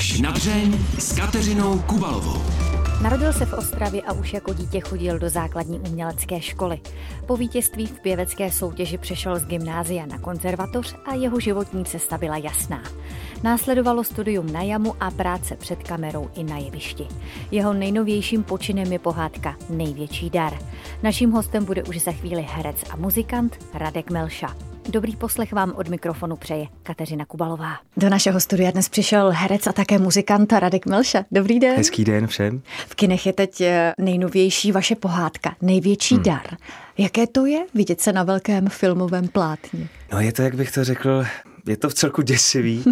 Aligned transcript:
Až 0.00 0.20
na 0.20 0.30
dřeň 0.30 0.78
s 0.98 1.12
Kateřinou 1.12 1.78
Kubalovou. 1.78 2.42
Narodil 3.02 3.32
se 3.32 3.46
v 3.46 3.52
Ostravě 3.52 4.02
a 4.02 4.12
už 4.12 4.32
jako 4.32 4.52
dítě 4.54 4.80
chodil 4.80 5.18
do 5.18 5.30
základní 5.30 5.80
umělecké 5.80 6.40
školy. 6.40 6.80
Po 7.26 7.36
vítězství 7.36 7.86
v 7.86 8.00
pěvecké 8.00 8.52
soutěži 8.52 8.98
přešel 8.98 9.38
z 9.38 9.46
gymnázia 9.46 10.06
na 10.06 10.18
konzervatoř 10.18 10.94
a 11.04 11.14
jeho 11.14 11.40
životní 11.40 11.84
cesta 11.84 12.18
byla 12.18 12.36
jasná. 12.36 12.82
Následovalo 13.42 14.04
studium 14.04 14.52
na 14.52 14.62
jamu 14.62 14.94
a 15.00 15.10
práce 15.10 15.56
před 15.56 15.82
kamerou 15.82 16.30
i 16.34 16.44
na 16.44 16.58
jevišti. 16.58 17.06
Jeho 17.50 17.72
nejnovějším 17.72 18.42
počinem 18.42 18.92
je 18.92 18.98
pohádka 18.98 19.56
Největší 19.70 20.30
dar. 20.30 20.58
Naším 21.02 21.30
hostem 21.30 21.64
bude 21.64 21.82
už 21.82 22.00
za 22.00 22.12
chvíli 22.12 22.46
herec 22.50 22.76
a 22.90 22.96
muzikant 22.96 23.58
Radek 23.74 24.10
Melša. 24.10 24.69
Dobrý 24.90 25.16
poslech 25.16 25.52
vám 25.52 25.72
od 25.76 25.88
mikrofonu 25.88 26.36
přeje 26.36 26.66
Kateřina 26.82 27.24
Kubalová. 27.24 27.78
Do 27.96 28.08
našeho 28.08 28.40
studia 28.40 28.70
dnes 28.70 28.88
přišel 28.88 29.30
herec 29.34 29.66
a 29.66 29.72
také 29.72 29.98
muzikant 29.98 30.52
Radek 30.52 30.86
Melša. 30.86 31.24
Dobrý 31.32 31.60
den. 31.60 31.76
Hezký 31.76 32.04
den 32.04 32.26
všem. 32.26 32.62
V 32.88 32.94
kinech 32.94 33.26
je 33.26 33.32
teď 33.32 33.60
eh, 33.60 33.94
nejnovější 33.98 34.72
vaše 34.72 34.94
pohádka 34.94 35.56
Největší 35.62 36.14
hmm. 36.14 36.24
dar. 36.24 36.56
Jaké 36.98 37.26
to 37.26 37.46
je 37.46 37.64
vidět 37.74 38.00
se 38.00 38.12
na 38.12 38.22
velkém 38.22 38.68
filmovém 38.68 39.28
plátně? 39.28 39.88
No 40.12 40.20
je 40.20 40.32
to, 40.32 40.42
jak 40.42 40.54
bych 40.54 40.72
to 40.72 40.84
řekl, 40.84 41.24
je 41.70 41.76
to 41.76 41.88
v 41.88 41.94
celku 41.94 42.22
děsivý 42.22 42.84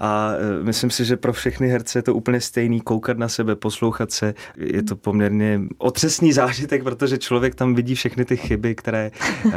a 0.00 0.32
e, 0.60 0.64
myslím 0.64 0.90
si, 0.90 1.04
že 1.04 1.16
pro 1.16 1.32
všechny 1.32 1.68
herce 1.68 1.98
je 1.98 2.02
to 2.02 2.14
úplně 2.14 2.40
stejný, 2.40 2.80
koukat 2.80 3.18
na 3.18 3.28
sebe, 3.28 3.56
poslouchat 3.56 4.12
se, 4.12 4.34
je 4.56 4.82
to 4.82 4.96
poměrně 4.96 5.60
otřesný 5.78 6.32
zážitek, 6.32 6.82
protože 6.82 7.18
člověk 7.18 7.54
tam 7.54 7.74
vidí 7.74 7.94
všechny 7.94 8.24
ty 8.24 8.36
chyby, 8.36 8.74
které 8.74 9.10
uh, 9.44 9.52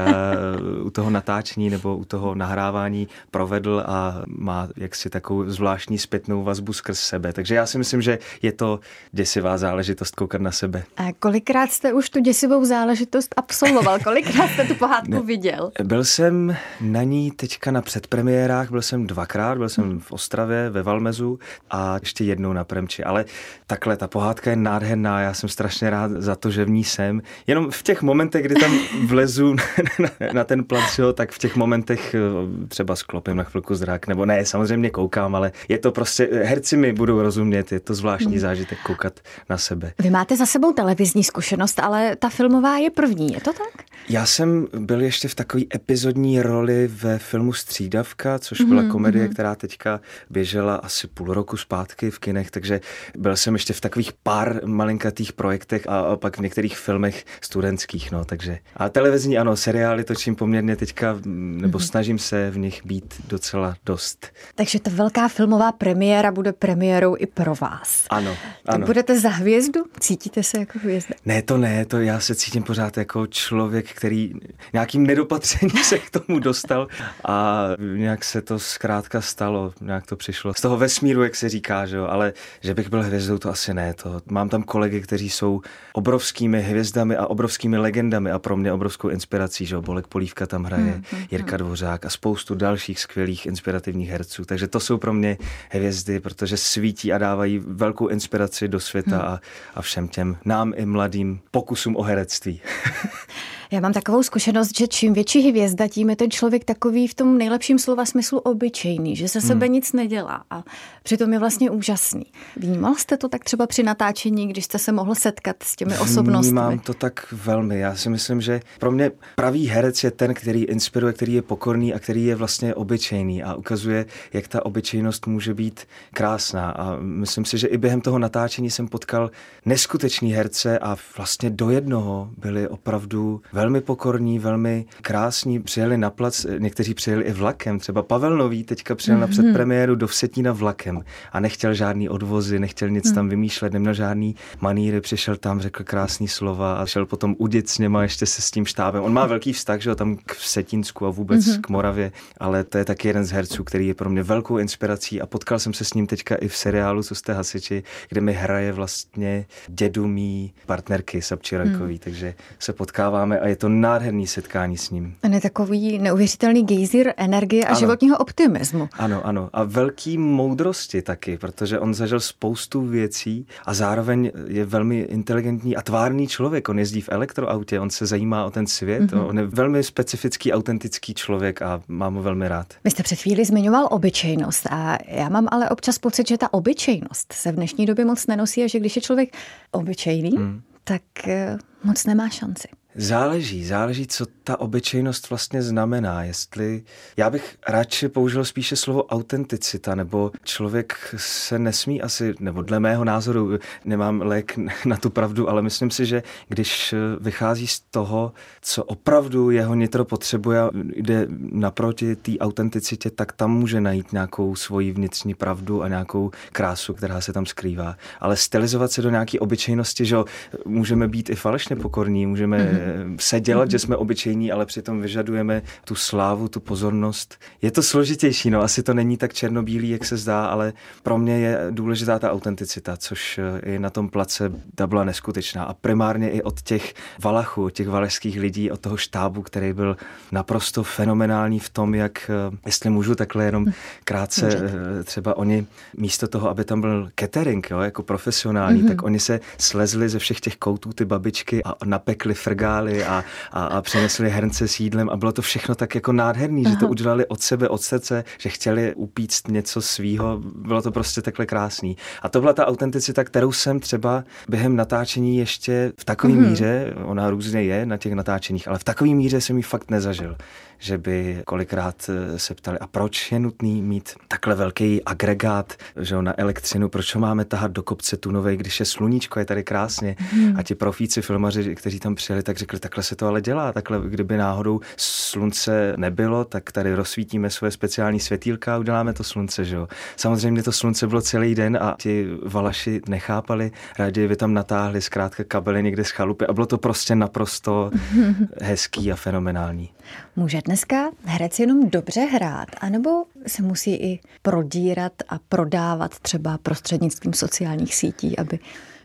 u 0.86 0.90
toho 0.90 1.10
natáčení 1.10 1.70
nebo 1.70 1.98
u 1.98 2.06
toho 2.06 2.36
nahrávání 2.36 3.08
provedl 3.32 3.84
a 3.86 4.22
má 4.28 4.70
jaksi 4.78 5.10
takovou 5.10 5.50
zvláštní 5.50 5.98
zpětnou 5.98 6.44
vazbu 6.44 6.74
skrz 6.74 7.00
sebe. 7.00 7.34
Takže 7.34 7.56
já 7.56 7.66
si 7.66 7.78
myslím, 7.78 8.02
že 8.02 8.20
je 8.42 8.52
to 8.52 8.80
děsivá 9.12 9.58
záležitost 9.58 10.16
koukat 10.16 10.42
na 10.42 10.52
sebe. 10.52 10.84
A 10.98 11.14
kolikrát 11.20 11.72
jste 11.72 11.94
už 11.94 12.10
tu 12.10 12.20
děsivou 12.20 12.66
záležitost 12.66 13.34
absolvoval? 13.38 14.00
Kolikrát 14.00 14.48
jste 14.48 14.64
tu 14.64 14.76
pohádku 14.76 15.12
ne, 15.12 15.22
viděl? 15.22 15.72
Byl 15.84 16.04
jsem 16.04 16.56
na 16.82 17.04
ní 17.04 17.32
teďka 17.32 17.72
na 17.72 17.82
předpremiérách 17.82 18.67
Čechách 18.68 18.72
byl 18.72 18.82
jsem 18.82 19.08
dvakrát, 19.08 19.58
byl 19.58 19.70
jsem 19.70 20.00
v 20.00 20.12
Ostravě, 20.12 20.70
ve 20.70 20.84
Valmezu 20.84 21.40
a 21.70 21.98
ještě 22.00 22.24
jednou 22.24 22.54
na 22.54 22.64
Premči. 22.64 23.04
Ale 23.04 23.26
takhle, 23.68 23.98
ta 23.98 24.08
pohádka 24.08 24.50
je 24.50 24.56
nádherná, 24.56 25.22
já 25.22 25.34
jsem 25.34 25.50
strašně 25.50 25.90
rád 25.90 26.12
za 26.12 26.36
to, 26.36 26.52
že 26.52 26.66
v 26.66 26.70
ní 26.70 26.84
jsem. 26.84 27.22
Jenom 27.48 27.72
v 27.72 27.84
těch 27.84 28.02
momentech, 28.02 28.46
kdy 28.46 28.56
tam 28.56 28.72
vlezu 29.06 29.56
na, 30.00 30.10
na 30.34 30.44
ten 30.44 30.64
plac, 30.64 31.00
jo, 31.00 31.14
tak 31.14 31.32
v 31.32 31.38
těch 31.38 31.56
momentech 31.56 32.16
eh, 32.16 32.68
třeba 32.68 32.96
sklopím 32.96 33.36
na 33.36 33.44
chvilku 33.44 33.76
zrak, 33.76 34.08
nebo 34.08 34.26
ne, 34.26 34.46
samozřejmě 34.46 34.90
koukám, 34.90 35.36
ale 35.36 35.52
je 35.70 35.78
to 35.78 35.92
prostě, 35.92 36.30
herci 36.32 36.78
mi 36.78 36.94
budou 36.94 37.22
rozumět, 37.22 37.72
je 37.72 37.80
to 37.80 37.94
zvláštní 37.94 38.32
hmm. 38.32 38.40
zážitek 38.40 38.80
koukat 38.84 39.20
na 39.50 39.58
sebe. 39.58 39.94
Vy 40.00 40.10
máte 40.10 40.38
za 40.38 40.46
sebou 40.46 40.74
televizní 40.74 41.24
zkušenost, 41.24 41.80
ale 41.80 42.16
ta 42.16 42.30
filmová 42.30 42.78
je 42.78 42.90
první, 42.90 43.34
je 43.34 43.42
to 43.42 43.54
tak? 43.54 43.86
Já 44.10 44.26
jsem 44.26 44.68
byl 44.80 45.02
ještě 45.02 45.28
v 45.28 45.36
takové 45.36 45.64
epizodní 45.76 46.42
roli 46.42 46.88
ve 46.88 47.20
filmu 47.20 47.54
Střídavka, 47.54 48.40
což 48.48 48.62
byla 48.62 48.82
mm-hmm. 48.82 48.92
komedie, 48.92 49.24
mhm. 49.24 49.34
která 49.34 49.56
teďka 49.56 50.00
běžela 50.30 50.76
asi 50.76 51.08
půl 51.08 51.34
roku 51.34 51.58
zpátky 51.58 52.12
v 52.12 52.20
kinech, 52.20 52.52
takže 52.52 52.82
byl 53.18 53.36
jsem 53.36 53.54
ještě 53.54 53.74
v 53.74 53.82
takových 53.82 54.14
pár 54.24 54.66
malinkatých 54.66 55.34
projektech 55.34 55.88
a, 55.88 56.00
a 56.00 56.16
pak 56.16 56.38
v 56.38 56.42
některých 56.42 56.78
filmech 56.78 57.26
studentských, 57.42 58.12
no, 58.12 58.26
takže. 58.26 58.60
A 58.76 58.90
televizní, 58.90 59.38
ano, 59.38 59.56
seriály 59.56 60.04
točím 60.04 60.36
poměrně 60.36 60.76
teďka, 60.76 61.20
nebo 61.26 61.80
mm-hmm. 61.80 61.88
snažím 61.88 62.20
se 62.20 62.50
v 62.52 62.58
nich 62.58 62.86
být 62.86 63.14
docela 63.28 63.76
dost. 63.86 64.28
Takže 64.56 64.80
ta 64.80 64.92
velká 64.94 65.28
filmová 65.28 65.72
premiéra 65.72 66.32
bude 66.32 66.54
premiérou 66.54 67.16
i 67.20 67.26
pro 67.26 67.56
vás. 67.62 68.06
Ano, 68.10 68.30
ano. 68.30 68.38
Tak 68.66 68.86
budete 68.86 69.20
za 69.20 69.30
hvězdu? 69.30 69.82
Cítíte 70.00 70.44
se 70.44 70.60
jako 70.60 70.80
hvězda? 70.80 71.16
Ne, 71.26 71.42
to 71.42 71.58
ne, 71.58 71.86
to 71.86 72.00
já 72.00 72.20
se 72.20 72.36
cítím 72.36 72.64
pořád 72.64 72.98
jako 72.98 73.28
člověk, 73.28 73.94
který 73.94 74.34
nějakým 74.74 75.08
nedopatřením 75.08 75.78
se 75.84 76.00
k 76.00 76.10
tomu 76.10 76.40
dostal 76.40 76.88
a 77.26 77.68
nějak 77.96 78.24
se 78.24 78.37
to 78.42 78.60
zkrátka 78.60 79.22
stalo, 79.22 79.74
nějak 79.82 80.06
to 80.06 80.16
přišlo 80.16 80.54
z 80.54 80.62
toho 80.62 80.78
vesmíru, 80.78 81.24
jak 81.24 81.36
se 81.36 81.50
říká, 81.50 81.86
že 81.86 81.98
jo? 81.98 82.06
ale 82.06 82.34
že 82.62 82.74
bych 82.74 82.90
byl 82.90 83.04
hvězdou, 83.04 83.38
to 83.38 83.50
asi 83.50 83.74
ne. 83.74 83.94
To, 83.94 84.22
mám 84.26 84.50
tam 84.50 84.64
kolegy, 84.64 85.02
kteří 85.02 85.30
jsou 85.30 85.62
obrovskými 85.94 86.62
hvězdami 86.62 87.16
a 87.16 87.28
obrovskými 87.28 87.78
legendami 87.78 88.32
a 88.32 88.40
pro 88.40 88.58
mě 88.58 88.74
obrovskou 88.74 89.10
inspirací, 89.10 89.66
že 89.66 89.76
jo? 89.76 89.82
Bolek 89.82 90.08
Polívka 90.08 90.48
tam 90.48 90.64
hraje, 90.64 90.84
hmm, 90.84 91.04
hmm, 91.12 91.26
Jirka 91.32 91.58
Dvořák 91.58 92.06
a 92.06 92.10
spoustu 92.10 92.56
dalších 92.56 93.00
skvělých 93.00 93.46
inspirativních 93.46 94.10
herců. 94.10 94.46
Takže 94.46 94.68
to 94.68 94.80
jsou 94.80 94.98
pro 94.98 95.14
mě 95.14 95.38
hvězdy, 95.70 96.20
protože 96.20 96.58
svítí 96.58 97.14
a 97.14 97.18
dávají 97.18 97.60
velkou 97.60 98.08
inspiraci 98.08 98.68
do 98.68 98.80
světa 98.80 99.18
hmm. 99.18 99.28
a, 99.28 99.42
a 99.76 99.82
všem 99.82 100.08
těm 100.08 100.38
nám 100.46 100.74
i 100.76 100.86
mladým 100.86 101.40
pokusům 101.52 101.96
o 101.96 102.02
herectví. 102.02 102.62
Já 103.72 103.80
mám 103.80 103.94
takovou 103.94 104.24
zkušenost, 104.24 104.78
že 104.78 104.88
čím 104.88 105.14
větší 105.14 105.50
hvězda, 105.50 105.88
tím 105.88 106.10
je 106.10 106.16
ten 106.16 106.32
člověk 106.32 106.66
takový 106.66 107.08
v 107.08 107.16
tom 107.16 107.38
nejlepším 107.38 107.80
slova 107.80 108.06
smyslu 108.06 108.40
obyčejný, 108.40 109.16
že 109.16 109.28
se 109.28 109.42
sebe 109.42 109.66
hmm. 109.66 109.74
nic 109.74 109.94
nedělá 109.94 110.44
a 110.50 110.64
přitom 111.04 111.34
je 111.34 111.40
vlastně 111.40 111.72
úžasný. 111.72 112.26
Vnímal 112.56 112.96
jste 112.96 113.18
to 113.18 113.30
tak 113.30 113.44
třeba 113.44 113.68
při 113.68 113.84
natáčení, 113.84 114.48
když 114.48 114.66
jste 114.66 114.80
se 114.80 114.92
mohl 114.92 115.16
setkat 115.16 115.56
s 115.64 115.76
těmi 115.76 115.98
osobnostmi? 115.98 116.52
Vnímám 116.52 116.80
to 116.80 116.94
tak 116.94 117.34
velmi. 117.46 117.80
Já 117.80 117.96
si 117.96 118.10
myslím, 118.10 118.42
že 118.42 118.62
pro 118.80 118.92
mě 118.92 119.12
pravý 119.36 119.68
herec 119.68 120.04
je 120.04 120.12
ten, 120.12 120.34
který 120.34 120.64
inspiruje, 120.64 121.14
který 121.14 121.34
je 121.34 121.42
pokorný 121.42 121.94
a 121.94 122.00
který 122.00 122.26
je 122.26 122.36
vlastně 122.36 122.76
obyčejný 122.76 123.44
a 123.44 123.54
ukazuje, 123.54 124.06
jak 124.34 124.48
ta 124.48 124.66
obyčejnost 124.66 125.28
může 125.28 125.54
být 125.54 125.88
krásná. 126.14 126.72
A 126.72 126.98
myslím 127.00 127.46
si, 127.46 127.58
že 127.58 127.68
i 127.68 127.78
během 127.78 128.02
toho 128.02 128.20
natáčení 128.20 128.70
jsem 128.70 128.88
potkal 128.88 129.32
neskutečný 129.66 130.34
herce 130.34 130.80
a 130.80 130.98
vlastně 131.18 131.50
do 131.50 131.70
jednoho 131.70 132.30
byli 132.38 132.68
opravdu 132.68 133.42
velmi 133.58 133.82
pokorní, 133.82 134.40
velmi 134.40 134.86
krásní, 135.02 135.60
přijeli 135.60 135.98
na 135.98 136.10
plac, 136.10 136.46
někteří 136.60 136.94
přijeli 136.94 137.24
i 137.24 137.32
vlakem, 137.32 137.80
třeba 137.80 138.02
Pavel 138.04 138.38
Nový 138.38 138.64
teďka 138.64 138.96
přijel 138.96 139.18
mm-hmm. 139.18 139.22
na 139.22 139.26
mhm. 139.26 139.34
předpremiéru 139.34 139.96
do 139.96 140.08
Vsetína 140.08 140.52
vlakem 140.52 141.02
a 141.32 141.40
nechtěl 141.40 141.74
žádný 141.74 142.10
odvozy, 142.10 142.60
nechtěl 142.60 142.90
nic 142.90 143.10
mm. 143.10 143.16
tam 143.16 143.30
vymýšlet, 143.30 143.74
neměl 143.74 143.94
žádný 143.94 144.36
maníry, 144.62 145.02
přišel 145.02 145.38
tam, 145.38 145.60
řekl 145.60 145.84
krásný 145.84 146.28
slova 146.28 146.74
a 146.74 146.86
šel 146.86 147.06
potom 147.06 147.36
udět 147.38 147.70
s 147.70 147.78
něma 147.78 148.04
ještě 148.04 148.26
se 148.26 148.42
s 148.42 148.52
tím 148.52 148.66
štábem. 148.66 149.04
On 149.04 149.14
má 149.14 149.26
velký 149.26 149.54
vztah, 149.54 149.82
že 149.82 149.90
jo, 149.90 149.96
tam 149.96 150.18
k 150.26 150.34
Vsetínsku 150.34 151.06
a 151.06 151.10
vůbec 151.10 151.46
mm-hmm. 151.46 151.62
k 151.62 151.70
Moravě, 151.70 152.12
ale 152.38 152.64
to 152.64 152.78
je 152.78 152.86
taky 152.86 153.08
jeden 153.08 153.26
z 153.26 153.32
herců, 153.32 153.64
který 153.64 153.88
je 153.88 153.94
pro 153.94 154.10
mě 154.10 154.24
velkou 154.24 154.58
inspirací 154.58 155.22
a 155.22 155.26
potkal 155.26 155.60
jsem 155.60 155.74
se 155.74 155.86
s 155.86 155.94
ním 155.94 156.08
teďka 156.08 156.36
i 156.36 156.48
v 156.48 156.56
seriálu, 156.56 157.04
co 157.04 157.16
jste 157.16 157.34
hasiči, 157.34 157.84
kde 158.10 158.22
mi 158.22 158.34
hraje 158.34 158.72
vlastně 158.72 159.46
dědu 159.68 160.08
mý 160.08 160.54
partnerky 160.66 161.22
Sabči 161.22 161.58
mm. 161.58 161.98
takže 161.98 162.34
se 162.60 162.74
potkáváme 162.74 163.47
a 163.47 163.47
je 163.48 163.56
to 163.56 163.70
nádherný 163.70 164.28
setkání 164.28 164.78
s 164.78 164.90
ním. 164.90 165.16
On 165.24 165.34
je 165.34 165.42
takový 165.42 166.00
neuvěřitelný 166.00 166.66
gejzír 166.66 167.14
energie 167.18 167.66
a 167.66 167.70
ano. 167.70 167.80
životního 167.80 168.18
optimismu. 168.18 168.90
Ano, 168.94 169.26
ano. 169.26 169.50
A 169.54 169.64
velký 169.64 170.18
moudrosti 170.18 171.02
taky, 171.02 171.38
protože 171.38 171.80
on 171.80 171.94
zažil 171.94 172.20
spoustu 172.20 172.82
věcí 172.82 173.48
a 173.66 173.74
zároveň 173.74 174.32
je 174.48 174.66
velmi 174.66 175.00
inteligentní 175.00 175.76
a 175.76 175.82
tvárný 175.82 176.28
člověk. 176.28 176.70
On 176.70 176.80
jezdí 176.80 177.02
v 177.02 177.10
elektroautě, 177.10 177.80
on 177.80 177.90
se 177.90 178.06
zajímá 178.06 178.46
o 178.46 178.52
ten 178.52 178.68
svět, 178.68 179.02
mm-hmm. 179.02 179.28
on 179.28 179.40
je 179.40 179.46
velmi 179.46 179.84
specifický, 179.84 180.54
autentický 180.54 181.14
člověk 181.14 181.62
a 181.62 181.82
mám 181.88 182.16
ho 182.16 182.22
velmi 182.22 182.48
rád. 182.48 182.74
Vy 182.84 182.92
jste 182.92 183.04
před 183.04 183.20
chvíli 183.20 183.46
zmiňoval 183.46 183.88
obyčejnost 183.92 184.68
a 184.72 184.98
já 185.08 185.30
mám 185.30 185.48
ale 185.52 185.70
občas 185.70 185.98
pocit, 185.98 186.28
že 186.28 186.38
ta 186.38 186.54
obyčejnost 186.54 187.34
se 187.34 187.52
v 187.52 187.56
dnešní 187.56 187.86
době 187.86 188.06
moc 188.06 188.28
nenosí 188.28 188.64
a 188.64 188.68
že 188.68 188.80
když 188.80 188.96
je 188.96 189.02
člověk 189.02 189.36
obyčejný, 189.72 190.32
mm. 190.38 190.62
tak 190.84 191.28
eh, 191.28 191.58
moc 191.84 192.06
nemá 192.06 192.30
šanci. 192.30 192.68
Záleží, 193.00 193.66
záleží, 193.66 194.08
co 194.08 194.26
ta 194.44 194.60
obyčejnost 194.60 195.30
vlastně 195.30 195.62
znamená. 195.62 196.24
Jestli 196.24 196.84
já 197.18 197.30
bych 197.30 197.58
radši 197.68 198.10
použil 198.10 198.46
spíše 198.46 198.76
slovo 198.76 199.04
autenticita, 199.04 199.96
nebo 199.96 200.32
člověk 200.44 201.16
se 201.18 201.60
nesmí 201.60 202.02
asi, 202.02 202.34
nebo 202.40 202.62
dle 202.62 202.80
mého 202.80 203.06
názoru, 203.06 203.60
nemám 203.86 204.22
lék 204.22 204.60
na 204.86 204.98
tu 204.98 205.10
pravdu, 205.10 205.50
ale 205.50 205.62
myslím 205.62 205.92
si, 205.92 206.06
že 206.06 206.24
když 206.48 206.96
vychází 207.22 207.68
z 207.68 207.80
toho, 207.80 208.34
co 208.62 208.84
opravdu 208.84 209.52
jeho 209.52 209.76
nitro 209.76 210.06
potřebuje 210.06 210.60
jde 210.96 211.28
naproti 211.52 212.16
té 212.16 212.32
autenticitě, 212.40 213.10
tak 213.10 213.32
tam 213.32 213.52
může 213.52 213.82
najít 213.82 214.14
nějakou 214.14 214.56
svoji 214.56 214.92
vnitřní 214.92 215.34
pravdu 215.34 215.84
a 215.84 215.88
nějakou 215.88 216.32
krásu, 216.52 216.94
která 216.94 217.22
se 217.22 217.34
tam 217.34 217.46
skrývá. 217.46 217.98
Ale 218.20 218.38
stylizovat 218.38 218.92
se 218.92 219.02
do 219.02 219.10
nějaké 219.10 219.40
obyčejnosti, 219.40 220.06
že 220.06 220.18
můžeme 220.66 221.08
být 221.08 221.30
i 221.30 221.36
falešně 221.36 221.76
pokorní, 221.76 222.26
můžeme 222.26 222.58
mm-hmm 222.58 222.87
se 223.20 223.40
dělat, 223.40 223.68
mm-hmm. 223.68 223.72
že 223.72 223.80
jsme 223.80 223.96
obyčejní, 223.96 224.52
ale 224.52 224.66
přitom 224.66 225.02
vyžadujeme 225.02 225.62
tu 225.86 225.96
slávu, 225.96 226.48
tu 226.48 226.60
pozornost. 226.60 227.36
Je 227.62 227.72
to 227.72 227.84
složitější, 227.84 228.50
no 228.50 228.62
asi 228.62 228.84
to 228.84 228.94
není 228.94 229.18
tak 229.18 229.34
černobílý, 229.34 229.90
jak 229.90 230.06
se 230.06 230.18
zdá, 230.18 230.46
ale 230.46 230.74
pro 231.04 231.18
mě 231.18 231.40
je 231.40 231.68
důležitá 231.72 232.20
ta 232.20 232.32
autenticita, 232.32 232.98
což 232.98 233.40
i 233.64 233.80
na 233.80 233.90
tom 233.90 234.10
place 234.10 234.52
ta 234.76 234.88
byla 234.88 235.04
neskutečná. 235.04 235.64
A 235.64 235.74
primárně 235.74 236.30
i 236.30 236.42
od 236.42 236.62
těch 236.62 236.94
Valachů, 237.24 237.64
od 237.64 237.70
těch 237.70 237.88
valešských 237.88 238.40
lidí, 238.40 238.72
od 238.72 238.80
toho 238.80 238.98
štábu, 238.98 239.42
který 239.42 239.74
byl 239.74 239.98
naprosto 240.32 240.84
fenomenální 240.84 241.60
v 241.60 241.70
tom, 241.70 241.96
jak, 241.96 242.32
jestli 242.66 242.90
můžu 242.90 243.16
takhle 243.16 243.46
jenom 243.46 243.66
krátce, 244.04 244.46
Můžete. 244.46 244.72
třeba 245.04 245.38
oni 245.38 245.66
místo 245.98 246.28
toho, 246.28 246.50
aby 246.50 246.64
tam 246.64 246.82
byl 246.82 247.10
catering, 247.20 247.70
jo, 247.70 247.80
jako 247.80 248.04
profesionální, 248.04 248.84
mm-hmm. 248.84 248.88
tak 248.88 249.04
oni 249.04 249.20
se 249.20 249.40
slezli 249.58 250.10
ze 250.10 250.20
všech 250.20 250.40
těch 250.40 250.56
koutů 250.58 250.94
ty 250.94 251.06
babičky 251.06 251.64
a 251.64 251.74
napekli 251.86 252.34
frgály 252.78 253.04
a, 253.04 253.24
a, 253.52 253.66
a 253.66 253.82
přinesli 253.82 254.30
hrnce 254.30 254.68
s 254.68 254.80
jídlem 254.80 255.10
a 255.10 255.18
bylo 255.18 255.32
to 255.32 255.42
všechno 255.42 255.76
tak 255.76 255.96
jako 255.96 256.12
nádherný, 256.12 256.66
Aha. 256.66 256.74
že 256.74 256.80
to 256.80 256.88
udělali 256.88 257.26
od 257.28 257.42
sebe, 257.42 257.70
od 257.70 257.82
srdce, 257.82 258.24
že 258.38 258.50
chtěli 258.50 258.96
upíct 258.96 259.48
něco 259.48 259.82
svýho, 259.82 260.42
bylo 260.56 260.82
to 260.82 260.92
prostě 260.92 261.22
takhle 261.22 261.46
krásný. 261.46 261.98
A 262.22 262.30
to 262.30 262.40
byla 262.40 262.54
ta 262.54 262.68
autenticita, 262.68 263.24
kterou 263.24 263.52
jsem 263.52 263.80
třeba 263.80 264.24
během 264.50 264.76
natáčení 264.76 265.38
ještě 265.38 265.94
v 266.00 266.06
takové 266.06 266.34
mm-hmm. 266.34 266.50
míře, 266.50 266.94
ona 267.04 267.30
různě 267.30 267.62
je 267.62 267.86
na 267.86 267.98
těch 267.98 268.14
natáčeních, 268.14 268.68
ale 268.68 268.80
v 268.80 268.84
takové 268.84 269.10
míře 269.10 269.42
jsem 269.42 269.58
ji 269.58 269.64
fakt 269.64 269.92
nezažil 269.92 270.36
že 270.80 270.98
by 270.98 271.42
kolikrát 271.46 272.10
eh, 272.10 272.40
se 272.40 272.56
ptali, 272.56 272.80
a 272.80 272.88
proč 272.88 273.32
je 273.32 273.40
nutný 273.40 273.82
mít 273.82 274.14
takhle 274.28 274.56
velký 274.56 275.04
agregát 275.04 275.74
že 276.02 276.22
na 276.22 276.40
elektřinu, 276.40 276.90
proč 276.90 277.16
ho 277.16 277.22
máme 277.22 277.46
tahat 277.46 277.72
do 277.72 277.84
kopce 277.84 278.18
Tunovej, 278.18 278.58
když 278.58 278.80
je 278.80 278.86
sluníčko, 278.86 279.40
je 279.40 279.46
tady 279.46 279.64
krásně. 279.64 280.16
Hmm. 280.20 280.58
A 280.58 280.64
ti 280.64 280.76
profíci, 280.76 281.22
filmaři, 281.22 281.76
kteří 281.76 282.00
tam 282.00 282.16
přijeli, 282.16 282.44
tak 282.44 282.58
řekli, 282.68 282.80
takhle 282.80 283.04
se 283.04 283.16
to 283.16 283.28
ale 283.28 283.42
dělá, 283.42 283.72
takhle, 283.74 284.02
kdyby 284.10 284.38
náhodou 284.38 284.80
slunce 284.98 285.94
nebylo, 285.98 286.46
tak 286.46 286.72
tady 286.72 286.96
rozsvítíme 286.96 287.50
svoje 287.50 287.72
speciální 287.72 288.20
světýlka 288.20 288.76
a 288.76 288.78
uděláme 288.78 289.14
to 289.14 289.24
slunce, 289.24 289.66
že 289.66 289.76
jo. 289.76 289.88
Samozřejmě 290.16 290.64
to 290.64 290.72
slunce 290.72 291.08
bylo 291.08 291.22
celý 291.22 291.56
den 291.56 291.78
a 291.82 291.96
ti 292.00 292.28
valaši 292.46 293.02
nechápali, 293.08 293.72
rádi 294.00 294.28
by 294.28 294.36
tam 294.36 294.54
natáhli 294.54 295.02
zkrátka 295.02 295.44
kabely 295.44 295.84
někde 295.84 296.04
z 296.04 296.10
chalupy 296.10 296.46
a 296.46 296.54
bylo 296.54 296.66
to 296.66 296.78
prostě 296.78 297.16
naprosto 297.16 297.92
hezký 298.62 299.12
a 299.12 299.16
fenomenální. 299.16 299.90
Může 300.36 300.62
dneska 300.66 301.10
herec 301.26 301.60
jenom 301.60 301.90
dobře 301.90 302.22
hrát, 302.22 302.68
anebo 302.82 303.10
se 303.48 303.64
musí 303.64 303.94
i 303.96 304.20
prodírat 304.42 305.14
a 305.30 305.40
prodávat 305.50 306.20
třeba 306.20 306.58
prostřednictvím 306.58 307.34
sociálních 307.34 307.96
sítí, 307.96 308.38
aby 308.38 308.60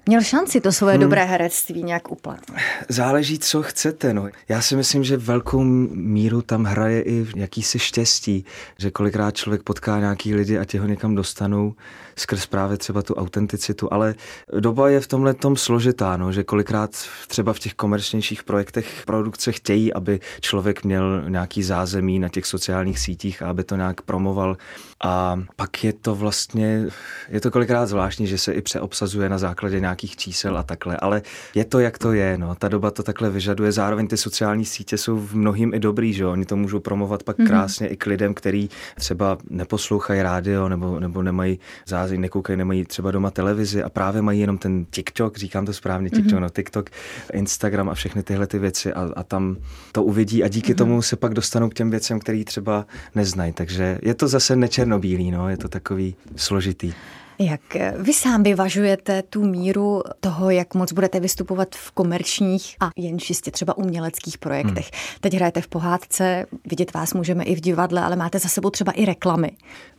měl 0.06 0.22
šanci 0.22 0.60
to 0.60 0.72
svoje 0.72 0.94
hmm. 0.94 1.02
dobré 1.02 1.24
herectví 1.24 1.82
nějak 1.82 2.10
uplatnit? 2.10 2.58
Záleží, 2.88 3.38
co 3.38 3.62
chcete. 3.62 4.14
No. 4.14 4.28
Já 4.48 4.62
si 4.62 4.76
myslím, 4.76 5.04
že 5.04 5.16
velkou 5.16 5.64
míru 5.94 6.42
tam 6.42 6.64
hraje 6.64 7.02
i 7.02 7.26
jakýsi 7.36 7.78
štěstí, 7.78 8.44
že 8.78 8.90
kolikrát 8.90 9.36
člověk 9.36 9.62
potká 9.62 9.98
nějaký 9.98 10.34
lidi 10.34 10.58
a 10.58 10.64
tě 10.64 10.80
ho 10.80 10.86
někam 10.86 11.14
dostanou 11.14 11.74
skrz 12.16 12.46
právě 12.46 12.76
třeba 12.76 13.02
tu 13.02 13.14
autenticitu, 13.14 13.92
ale 13.92 14.14
doba 14.60 14.88
je 14.88 15.00
v 15.00 15.06
tomhle 15.06 15.34
tom 15.34 15.56
složitá, 15.56 16.16
no, 16.16 16.32
že 16.32 16.44
kolikrát 16.44 16.90
třeba 17.28 17.52
v 17.52 17.58
těch 17.58 17.74
komerčnějších 17.74 18.42
projektech 18.44 19.02
produkce 19.06 19.52
chtějí, 19.52 19.92
aby 19.92 20.20
člověk 20.40 20.84
měl 20.84 21.24
nějaký 21.28 21.62
zázemí 21.62 22.18
na 22.18 22.28
těch 22.28 22.46
sociálních 22.46 22.98
sítích 22.98 23.42
a 23.42 23.50
aby 23.50 23.64
to 23.64 23.76
nějak 23.76 24.02
promoval 24.02 24.56
a 25.04 25.40
pak 25.56 25.84
je 25.84 25.92
to 25.92 26.14
vlastně, 26.14 26.86
je 27.28 27.40
to 27.40 27.50
kolikrát 27.50 27.86
zvláštní, 27.86 28.26
že 28.26 28.38
se 28.38 28.52
i 28.52 28.62
přeobsazuje 28.62 29.28
na 29.28 29.38
základě 29.38 29.80
nějakých 29.92 30.16
čísel 30.16 30.58
a 30.58 30.62
takhle, 30.62 30.96
ale 30.96 31.22
je 31.54 31.64
to, 31.64 31.80
jak 31.80 31.98
to 31.98 32.12
je, 32.12 32.38
no, 32.38 32.54
ta 32.54 32.68
doba 32.68 32.90
to 32.90 33.02
takhle 33.02 33.30
vyžaduje, 33.30 33.72
zároveň 33.72 34.06
ty 34.06 34.16
sociální 34.16 34.64
sítě 34.64 34.98
jsou 34.98 35.18
v 35.18 35.34
mnohým 35.34 35.74
i 35.74 35.78
dobrý, 35.78 36.12
že 36.12 36.26
oni 36.26 36.44
to 36.44 36.56
můžou 36.56 36.80
promovat 36.80 37.22
pak 37.22 37.38
mm-hmm. 37.38 37.46
krásně 37.46 37.88
i 37.88 37.96
k 37.96 38.06
lidem, 38.06 38.34
který 38.34 38.70
třeba 38.96 39.38
neposlouchají 39.50 40.22
rádio 40.22 40.68
nebo, 40.68 41.00
nebo 41.00 41.22
nemají 41.22 41.58
zázemí 41.86 42.12
zázemí, 42.12 42.22
nekoukají, 42.22 42.56
nemají 42.56 42.84
třeba 42.84 43.10
doma 43.10 43.30
televizi 43.30 43.82
a 43.82 43.88
právě 43.88 44.22
mají 44.22 44.40
jenom 44.40 44.58
ten 44.58 44.84
TikTok, 44.90 45.38
říkám 45.38 45.66
to 45.66 45.72
správně, 45.72 46.10
TikTok, 46.10 46.32
mm-hmm. 46.32 46.40
no 46.40 46.50
TikTok, 46.50 46.90
Instagram 47.32 47.88
a 47.88 47.94
všechny 47.94 48.22
tyhle 48.22 48.46
ty 48.46 48.58
věci 48.58 48.92
a, 48.92 49.10
a 49.16 49.22
tam 49.22 49.56
to 49.92 50.02
uvidí 50.02 50.44
a 50.44 50.48
díky 50.48 50.72
mm-hmm. 50.72 50.76
tomu 50.76 51.02
se 51.02 51.16
pak 51.16 51.34
dostanou 51.34 51.68
k 51.68 51.74
těm 51.74 51.90
věcem, 51.90 52.20
který 52.20 52.44
třeba 52.44 52.86
neznají. 53.14 53.52
Takže 53.52 53.98
je 54.02 54.14
to 54.14 54.28
zase 54.28 54.56
nečernobílý, 54.56 55.30
no, 55.30 55.48
je 55.48 55.56
to 55.56 55.68
takový 55.68 56.14
složitý. 56.36 56.92
Jak 57.38 57.60
vy 57.98 58.12
sám 58.12 58.42
vyvažujete 58.42 59.22
tu 59.22 59.44
míru 59.44 60.02
toho, 60.20 60.50
jak 60.50 60.74
moc 60.74 60.92
budete 60.92 61.20
vystupovat 61.20 61.68
v 61.74 61.90
komerčních 61.90 62.76
a 62.80 62.90
jen 62.96 63.18
čistě 63.18 63.50
třeba 63.50 63.76
uměleckých 63.78 64.38
projektech? 64.38 64.90
Hmm. 64.92 65.18
Teď 65.20 65.34
hrajete 65.34 65.60
v 65.60 65.68
pohádce, 65.68 66.46
vidět 66.70 66.94
vás 66.94 67.14
můžeme 67.14 67.44
i 67.44 67.54
v 67.54 67.60
divadle, 67.60 68.00
ale 68.00 68.16
máte 68.16 68.38
za 68.38 68.48
sebou 68.48 68.70
třeba 68.70 68.92
i 68.92 69.04
reklamy. 69.04 69.50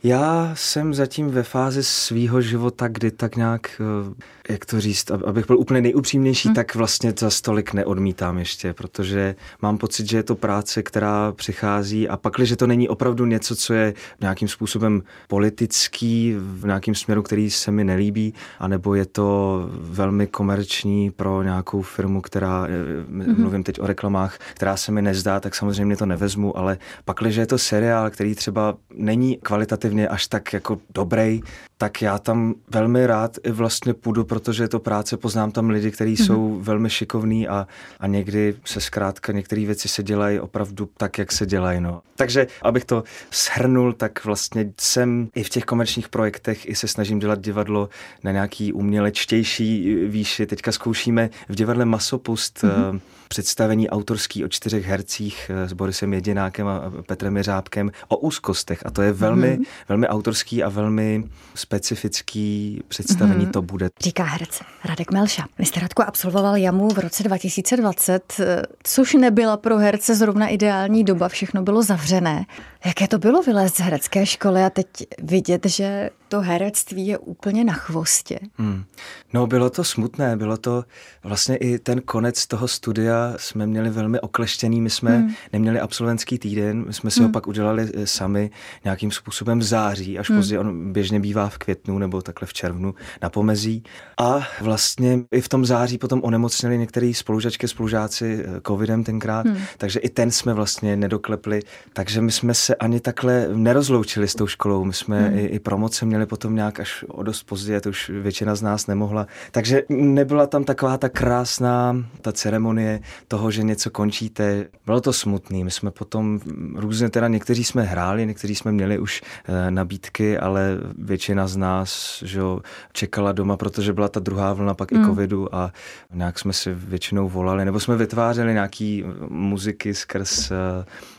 Já 0.02 0.50
jsem 0.54 0.94
zatím 0.94 1.30
ve 1.30 1.42
fázi 1.42 1.84
svýho 1.84 2.40
života, 2.40 2.88
kdy 2.88 3.10
tak 3.10 3.36
nějak, 3.36 3.80
eh, 3.80 4.52
jak 4.52 4.64
to 4.64 4.80
říct, 4.80 5.10
abych 5.10 5.46
byl 5.46 5.58
úplně 5.58 5.80
nejupřímnější, 5.80 6.48
hmm. 6.48 6.54
tak 6.54 6.74
vlastně 6.74 7.14
za 7.18 7.30
stolik 7.30 7.72
neodmítám 7.72 8.38
ještě, 8.38 8.72
protože 8.72 9.34
mám 9.62 9.78
pocit, 9.78 10.08
že 10.10 10.16
je 10.16 10.22
to 10.22 10.34
práce, 10.34 10.82
která 10.82 11.32
přichází 11.32 12.08
a 12.08 12.16
pak, 12.16 12.32
že 12.42 12.56
to 12.56 12.66
není 12.66 12.88
opravdu 12.88 13.26
něco, 13.26 13.56
co 13.56 13.74
je 13.74 13.94
nějakým 14.20 14.48
způsobem 14.48 15.02
politický, 15.28 16.34
v 16.38 16.66
nějakým 16.66 16.94
směru, 16.94 17.22
který 17.22 17.33
se 17.50 17.70
mi 17.70 17.84
nelíbí, 17.84 18.34
anebo 18.58 18.94
je 18.94 19.06
to 19.06 19.60
velmi 19.72 20.26
komerční 20.26 21.10
pro 21.10 21.42
nějakou 21.42 21.82
firmu, 21.82 22.20
která, 22.20 22.66
mm-hmm. 22.66 23.38
mluvím 23.38 23.62
teď 23.62 23.80
o 23.80 23.86
reklamách, 23.86 24.38
která 24.54 24.76
se 24.76 24.92
mi 24.92 25.02
nezdá, 25.02 25.40
tak 25.40 25.54
samozřejmě 25.54 25.96
to 25.96 26.06
nevezmu, 26.06 26.58
ale 26.58 26.78
pak, 27.04 27.16
když 27.20 27.36
je 27.36 27.46
to 27.46 27.58
seriál, 27.58 28.10
který 28.10 28.34
třeba 28.34 28.74
není 28.94 29.36
kvalitativně 29.42 30.08
až 30.08 30.26
tak 30.26 30.52
jako 30.52 30.78
dobrý, 30.94 31.40
tak 31.78 32.02
já 32.02 32.18
tam 32.18 32.54
velmi 32.70 33.06
rád 33.06 33.38
i 33.44 33.50
vlastně 33.50 33.94
půjdu, 33.94 34.24
protože 34.24 34.64
je 34.64 34.68
to 34.68 34.80
práce, 34.80 35.16
poznám 35.16 35.52
tam 35.52 35.70
lidi, 35.70 35.90
kteří 35.90 36.14
mm-hmm. 36.14 36.26
jsou 36.26 36.60
velmi 36.60 36.90
šikovní 36.90 37.48
a, 37.48 37.66
a 38.00 38.06
někdy 38.06 38.56
se 38.64 38.80
zkrátka 38.80 39.32
některé 39.32 39.66
věci 39.66 39.88
se 39.88 40.02
dělají 40.02 40.40
opravdu 40.40 40.88
tak, 40.96 41.18
jak 41.18 41.32
se 41.32 41.46
dělají. 41.46 41.80
No. 41.80 42.02
Takže 42.16 42.46
abych 42.62 42.84
to 42.84 43.04
shrnul, 43.32 43.92
tak 43.92 44.24
vlastně 44.24 44.72
jsem 44.80 45.28
i 45.34 45.42
v 45.42 45.48
těch 45.48 45.64
komerčních 45.64 46.08
projektech 46.08 46.68
i 46.68 46.74
se 46.74 46.88
snažím 46.88 47.13
dělat 47.18 47.40
divadlo 47.40 47.88
na 48.24 48.32
nějaký 48.32 48.72
umělečtější 48.72 49.94
výši. 49.94 50.46
Teďka 50.46 50.72
zkoušíme 50.72 51.30
v 51.48 51.54
divadle 51.54 51.84
Masopust 51.84 52.58
mm-hmm 52.62 53.00
představení 53.28 53.90
autorský 53.90 54.44
o 54.44 54.48
čtyřech 54.48 54.86
hercích 54.86 55.50
eh, 55.50 55.68
s 55.68 55.72
Borisem 55.72 56.14
Jedinákem 56.14 56.66
a 56.66 56.82
Petrem 57.06 57.36
Jeřábkem 57.36 57.90
o 58.08 58.16
úzkostech. 58.16 58.86
A 58.86 58.90
to 58.90 59.02
je 59.02 59.12
velmi, 59.12 59.58
mm-hmm. 59.58 59.64
velmi 59.88 60.08
autorský 60.08 60.62
a 60.62 60.68
velmi 60.68 61.24
specifický 61.54 62.80
představení 62.88 63.46
mm-hmm. 63.46 63.50
to 63.50 63.62
bude. 63.62 63.88
Říká 64.00 64.24
herec 64.24 64.60
Radek 64.84 65.12
Melša. 65.12 65.44
Vy 65.58 65.66
jste 65.66 65.80
Radko 65.80 66.02
absolvoval 66.02 66.56
jamu 66.56 66.88
v 66.88 66.98
roce 66.98 67.22
2020, 67.22 68.34
eh, 68.40 68.62
což 68.82 69.14
nebyla 69.14 69.56
pro 69.56 69.78
herce 69.78 70.14
zrovna 70.14 70.48
ideální 70.48 71.04
doba, 71.04 71.28
všechno 71.28 71.62
bylo 71.62 71.82
zavřené. 71.82 72.44
Jaké 72.84 73.08
to 73.08 73.18
bylo 73.18 73.42
vylézt 73.42 73.76
z 73.76 73.80
herecké 73.80 74.26
školy 74.26 74.64
a 74.64 74.70
teď 74.70 74.86
vidět, 75.22 75.66
že 75.66 76.10
to 76.28 76.40
herectví 76.40 77.06
je 77.06 77.18
úplně 77.18 77.64
na 77.64 77.72
chvostě? 77.72 78.38
Hmm. 78.54 78.84
No 79.32 79.46
bylo 79.46 79.70
to 79.70 79.84
smutné, 79.84 80.36
bylo 80.36 80.56
to 80.56 80.84
vlastně 81.24 81.56
i 81.56 81.78
ten 81.78 82.00
konec 82.00 82.46
toho 82.46 82.68
studia 82.68 83.34
jsme 83.36 83.66
měli 83.66 83.90
velmi 83.90 84.20
okleštěný, 84.20 84.80
my 84.80 84.90
jsme 84.90 85.16
hmm. 85.16 85.34
neměli 85.52 85.80
absolventský 85.80 86.38
týden, 86.38 86.84
my 86.86 86.92
jsme 86.92 87.10
si 87.10 87.20
hmm. 87.20 87.28
ho 87.28 87.32
pak 87.32 87.46
udělali 87.46 87.90
eh, 87.94 88.06
sami 88.06 88.50
nějakým 88.84 89.10
způsobem 89.10 89.58
v 89.58 89.62
září, 89.62 90.18
až 90.18 90.30
hmm. 90.30 90.38
později 90.38 90.58
on 90.58 90.92
běžně 90.92 91.20
bývá 91.20 91.48
v 91.48 91.58
květnu 91.58 91.98
nebo 91.98 92.22
takhle 92.22 92.46
v 92.46 92.52
červnu 92.52 92.94
na 93.22 93.30
pomezí. 93.30 93.82
A 94.18 94.48
vlastně 94.60 95.20
i 95.32 95.40
v 95.40 95.48
tom 95.48 95.64
září 95.64 95.98
potom 95.98 96.20
onemocněli 96.24 96.78
některý 96.78 97.14
spolužačky, 97.14 97.68
spolužáci 97.68 98.44
eh, 98.44 98.60
covidem 98.66 99.04
tenkrát, 99.04 99.46
hmm. 99.46 99.56
takže 99.78 100.00
i 100.00 100.08
ten 100.08 100.30
jsme 100.30 100.54
vlastně 100.54 100.96
nedoklepli, 100.96 101.62
takže 101.92 102.20
my 102.20 102.32
jsme 102.32 102.54
se 102.54 102.74
ani 102.74 103.00
takhle 103.00 103.48
nerozloučili 103.52 104.28
s 104.28 104.34
tou 104.34 104.46
školou, 104.46 104.84
my 104.84 104.92
jsme 104.92 105.20
hmm. 105.20 105.38
i, 105.38 105.44
i 105.44 105.58
promoce 105.58 106.06
měli 106.14 106.26
potom 106.26 106.54
nějak 106.54 106.80
až 106.80 107.04
o 107.08 107.22
dost 107.22 107.42
později, 107.42 107.80
to 107.80 107.88
už 107.88 108.10
většina 108.10 108.54
z 108.54 108.62
nás 108.62 108.86
nemohla, 108.86 109.26
takže 109.50 109.82
nebyla 109.88 110.46
tam 110.46 110.64
taková 110.64 110.98
ta 110.98 111.08
krásná 111.08 111.96
ta 112.20 112.32
ceremonie 112.32 113.00
toho, 113.28 113.50
že 113.50 113.62
něco 113.62 113.90
končíte. 113.90 114.66
Bylo 114.86 115.00
to 115.00 115.12
smutný, 115.12 115.64
my 115.64 115.70
jsme 115.70 115.90
potom 115.90 116.40
různě 116.74 117.10
teda 117.10 117.28
někteří 117.28 117.64
jsme 117.64 117.82
hráli, 117.82 118.26
někteří 118.26 118.54
jsme 118.54 118.72
měli 118.72 118.98
už 118.98 119.22
e, 119.22 119.70
nabídky, 119.70 120.38
ale 120.38 120.78
většina 120.98 121.46
z 121.46 121.56
nás 121.56 122.22
že 122.22 122.38
jo, 122.38 122.60
čekala 122.92 123.32
doma, 123.32 123.56
protože 123.56 123.92
byla 123.92 124.08
ta 124.08 124.20
druhá 124.20 124.52
vlna 124.52 124.74
pak 124.74 124.92
hmm. 124.92 125.02
i 125.02 125.06
covidu 125.06 125.54
a 125.54 125.72
nějak 126.12 126.38
jsme 126.38 126.52
si 126.52 126.74
většinou 126.74 127.28
volali, 127.28 127.64
nebo 127.64 127.80
jsme 127.80 127.96
vytvářeli 127.96 128.52
nějaký 128.52 129.04
muziky 129.28 129.94
skrz 129.94 130.50
e, 130.50 130.54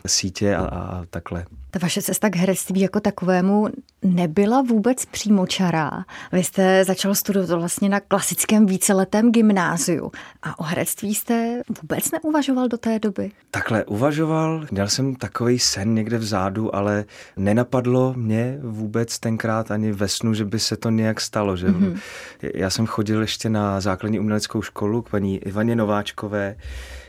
sítě 0.05 0.55
a, 0.55 0.65
a 0.65 1.05
takhle. 1.09 1.45
Ta 1.71 1.79
vaše 1.81 2.01
cesta 2.01 2.29
k 2.29 2.35
herectví 2.35 2.81
jako 2.81 2.99
takovému 2.99 3.67
nebyla 4.03 4.61
vůbec 4.61 5.05
přímočará. 5.05 5.91
Vy 6.31 6.43
jste 6.43 6.85
začal 6.85 7.15
studovat 7.15 7.49
vlastně 7.49 7.89
na 7.89 7.99
klasickém 7.99 8.65
víceletém 8.65 9.31
gymnáziu. 9.31 10.11
A 10.43 10.59
o 10.59 10.63
herectví 10.63 11.15
jste 11.15 11.61
vůbec 11.81 12.11
neuvažoval 12.11 12.67
do 12.67 12.77
té 12.77 12.99
doby? 12.99 13.31
Takhle 13.51 13.85
uvažoval, 13.85 14.65
měl 14.71 14.87
jsem 14.87 15.15
takový 15.15 15.59
sen 15.59 15.93
někde 15.93 16.17
vzadu, 16.17 16.75
ale 16.75 17.05
nenapadlo 17.37 18.13
mě 18.17 18.59
vůbec 18.61 19.19
tenkrát 19.19 19.71
ani 19.71 19.91
ve 19.91 20.07
snu, 20.07 20.33
že 20.33 20.45
by 20.45 20.59
se 20.59 20.77
to 20.77 20.89
nějak 20.89 21.21
stalo. 21.21 21.57
Že? 21.57 21.67
Mm-hmm. 21.67 21.99
Já 22.53 22.69
jsem 22.69 22.85
chodil 22.85 23.21
ještě 23.21 23.49
na 23.49 23.81
základní 23.81 24.19
uměleckou 24.19 24.61
školu 24.61 25.01
k 25.01 25.09
paní 25.09 25.37
Ivaně 25.37 25.75
Nováčkové, 25.75 26.55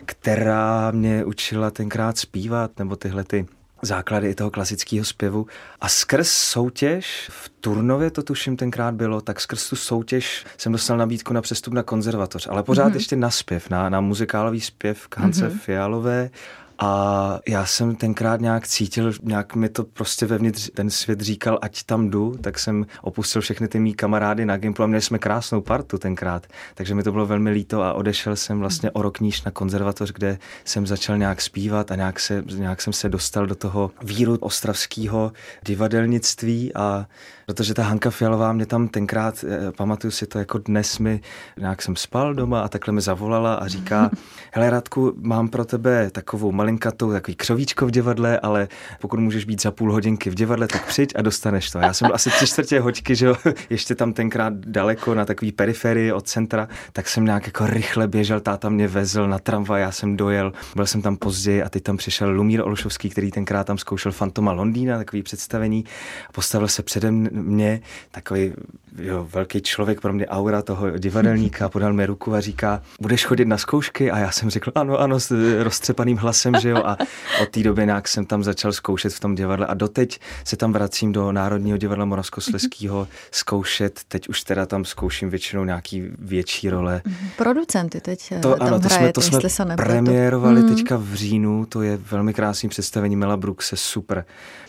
která 0.06 0.90
mě 0.90 1.24
učila 1.24 1.70
tenkrát 1.70 2.18
zpívat, 2.18 2.70
nebo 2.86 2.96
tyhle 2.96 3.24
ty 3.24 3.46
základy 3.82 4.30
i 4.30 4.34
toho 4.34 4.50
klasického 4.50 5.04
zpěvu. 5.04 5.46
A 5.80 5.88
skrz 5.88 6.28
soutěž, 6.28 7.28
v 7.30 7.48
Turnově 7.60 8.10
to 8.10 8.22
tuším 8.22 8.56
tenkrát 8.56 8.94
bylo, 8.94 9.20
tak 9.20 9.40
skrz 9.40 9.68
tu 9.68 9.76
soutěž 9.76 10.44
jsem 10.58 10.72
dostal 10.72 10.96
nabídku 10.96 11.32
na 11.32 11.42
přestup 11.42 11.74
na 11.74 11.82
konzervatoř, 11.82 12.48
ale 12.50 12.62
pořád 12.62 12.88
mm-hmm. 12.88 12.94
ještě 12.94 13.16
na 13.16 13.30
zpěv, 13.30 13.70
na, 13.70 13.88
na 13.88 14.00
muzikálový 14.00 14.60
zpěv 14.60 15.08
k 15.08 15.18
Hance 15.18 15.48
mm-hmm. 15.48 15.58
Fialové 15.58 16.30
a 16.78 17.40
já 17.48 17.66
jsem 17.66 17.96
tenkrát 17.96 18.40
nějak 18.40 18.66
cítil, 18.66 19.12
nějak 19.22 19.54
mi 19.54 19.68
to 19.68 19.84
prostě 19.84 20.26
vevnitř 20.26 20.70
ten 20.74 20.90
svět 20.90 21.20
říkal, 21.20 21.58
ať 21.62 21.82
tam 21.82 22.10
jdu, 22.10 22.36
tak 22.40 22.58
jsem 22.58 22.86
opustil 23.02 23.42
všechny 23.42 23.68
ty 23.68 23.78
mý 23.78 23.94
kamarády 23.94 24.46
na 24.46 24.56
Gimplu 24.56 24.84
a 24.84 24.86
měli 24.86 25.02
jsme 25.02 25.18
krásnou 25.18 25.60
partu 25.60 25.98
tenkrát, 25.98 26.46
takže 26.74 26.94
mi 26.94 27.02
to 27.02 27.12
bylo 27.12 27.26
velmi 27.26 27.50
líto 27.50 27.82
a 27.82 27.92
odešel 27.92 28.36
jsem 28.36 28.58
vlastně 28.58 28.90
o 28.90 29.02
rok 29.02 29.20
níž 29.20 29.42
na 29.42 29.50
konzervatoř, 29.50 30.12
kde 30.12 30.38
jsem 30.64 30.86
začal 30.86 31.18
nějak 31.18 31.40
zpívat 31.40 31.90
a 31.90 31.96
nějak, 31.96 32.20
se, 32.20 32.44
nějak 32.54 32.82
jsem 32.82 32.92
se 32.92 33.08
dostal 33.08 33.46
do 33.46 33.54
toho 33.54 33.90
víru 34.02 34.36
ostravského 34.40 35.32
divadelnictví. 35.66 36.74
A 36.74 37.06
protože 37.46 37.74
ta 37.74 37.82
Hanka 37.82 38.10
Fialová 38.10 38.52
mě 38.52 38.66
tam 38.66 38.88
tenkrát, 38.88 39.44
eh, 39.48 39.72
pamatuju 39.72 40.10
si 40.10 40.26
to 40.26 40.38
jako 40.38 40.58
dnes 40.58 40.98
mi, 40.98 41.20
nějak 41.58 41.82
jsem 41.82 41.96
spal 41.96 42.34
doma 42.34 42.60
a 42.60 42.68
takhle 42.68 42.94
mi 42.94 43.00
zavolala 43.00 43.54
a 43.54 43.68
říká, 43.68 44.10
hele 44.52 44.70
Radku, 44.70 45.14
mám 45.16 45.48
pro 45.48 45.64
tebe 45.64 46.10
takovou 46.10 46.52
malinkatou, 46.66 47.12
takový 47.12 47.34
křovíčko 47.34 47.86
v 47.86 47.90
divadle, 47.90 48.40
ale 48.40 48.68
pokud 49.00 49.20
můžeš 49.20 49.44
být 49.44 49.62
za 49.62 49.70
půl 49.70 49.92
hodinky 49.92 50.30
v 50.30 50.34
divadle, 50.34 50.68
tak 50.68 50.86
přijď 50.86 51.12
a 51.16 51.22
dostaneš 51.22 51.70
to. 51.70 51.78
Já 51.78 51.92
jsem 51.92 52.06
byl 52.06 52.14
asi 52.14 52.30
tři 52.30 52.46
čtvrtě 52.46 52.80
hoďky, 52.80 53.16
že 53.16 53.26
jo, 53.26 53.36
ještě 53.70 53.94
tam 53.94 54.12
tenkrát 54.12 54.52
daleko 54.52 55.14
na 55.14 55.24
takový 55.24 55.52
periferii 55.52 56.12
od 56.12 56.28
centra, 56.28 56.68
tak 56.92 57.08
jsem 57.08 57.24
nějak 57.24 57.46
jako 57.46 57.66
rychle 57.66 58.08
běžel, 58.08 58.40
táta 58.40 58.68
mě 58.68 58.88
vezl 58.88 59.28
na 59.28 59.38
tramvaj, 59.38 59.82
já 59.82 59.92
jsem 59.92 60.16
dojel, 60.16 60.52
byl 60.74 60.86
jsem 60.86 61.02
tam 61.02 61.16
později 61.16 61.62
a 61.62 61.68
teď 61.68 61.82
tam 61.82 61.96
přišel 61.96 62.30
Lumír 62.30 62.60
Olšovský, 62.60 63.10
který 63.10 63.30
tenkrát 63.30 63.66
tam 63.66 63.78
zkoušel 63.78 64.12
Fantoma 64.12 64.52
Londýna, 64.52 64.98
takový 64.98 65.22
představení, 65.22 65.84
postavil 66.32 66.68
se 66.68 66.82
přede 66.82 67.10
mě, 67.10 67.80
takový 68.10 68.52
jo, 68.98 69.28
velký 69.32 69.60
člověk, 69.60 70.00
pro 70.00 70.12
mě 70.12 70.26
aura 70.26 70.62
toho 70.62 70.98
divadelníka, 70.98 71.68
podal 71.68 71.92
mi 71.92 72.06
ruku 72.06 72.34
a 72.34 72.40
říká, 72.40 72.82
budeš 73.00 73.24
chodit 73.24 73.44
na 73.44 73.58
zkoušky? 73.58 74.10
A 74.10 74.18
já 74.18 74.30
jsem 74.30 74.50
řekl, 74.50 74.72
ano, 74.74 74.98
ano, 75.00 75.20
s 75.20 75.30
roztřepaným 75.62 76.16
hlasem, 76.16 76.54
že 76.60 76.68
jo. 76.68 76.82
A 76.84 76.96
od 77.42 77.48
té 77.48 77.62
doby 77.62 77.86
nějak 77.86 78.08
jsem 78.08 78.26
tam 78.26 78.44
začal 78.44 78.72
zkoušet 78.72 79.12
v 79.12 79.20
tom 79.20 79.34
divadle 79.34 79.66
a 79.66 79.74
doteď 79.74 80.20
se 80.44 80.56
tam 80.56 80.72
vracím 80.72 81.12
do 81.12 81.32
Národního 81.32 81.78
divadla 81.78 82.04
Moravskosleského 82.04 83.08
zkoušet. 83.30 84.00
Teď 84.08 84.28
už 84.28 84.42
teda 84.42 84.66
tam 84.66 84.84
zkouším 84.84 85.30
většinou 85.30 85.64
nějaký 85.64 86.02
větší 86.18 86.70
role. 86.70 87.02
Producenty 87.36 88.00
teď 88.00 88.32
to, 88.42 88.54
tam 88.54 88.66
ano, 88.66 88.80
to 88.80 88.88
hrajete, 88.88 89.20
jsme, 89.20 89.40
to 89.40 89.48
jsme 89.48 89.76
premiérovali 89.76 90.62
mm. 90.62 90.68
teďka 90.68 90.96
v 90.96 91.14
říjnu, 91.14 91.66
to 91.66 91.82
je 91.82 91.96
velmi 91.96 92.34
krásný 92.34 92.68
představení 92.68 93.16
Mela 93.16 93.36
Brookse, 93.36 93.76
super 93.76 94.24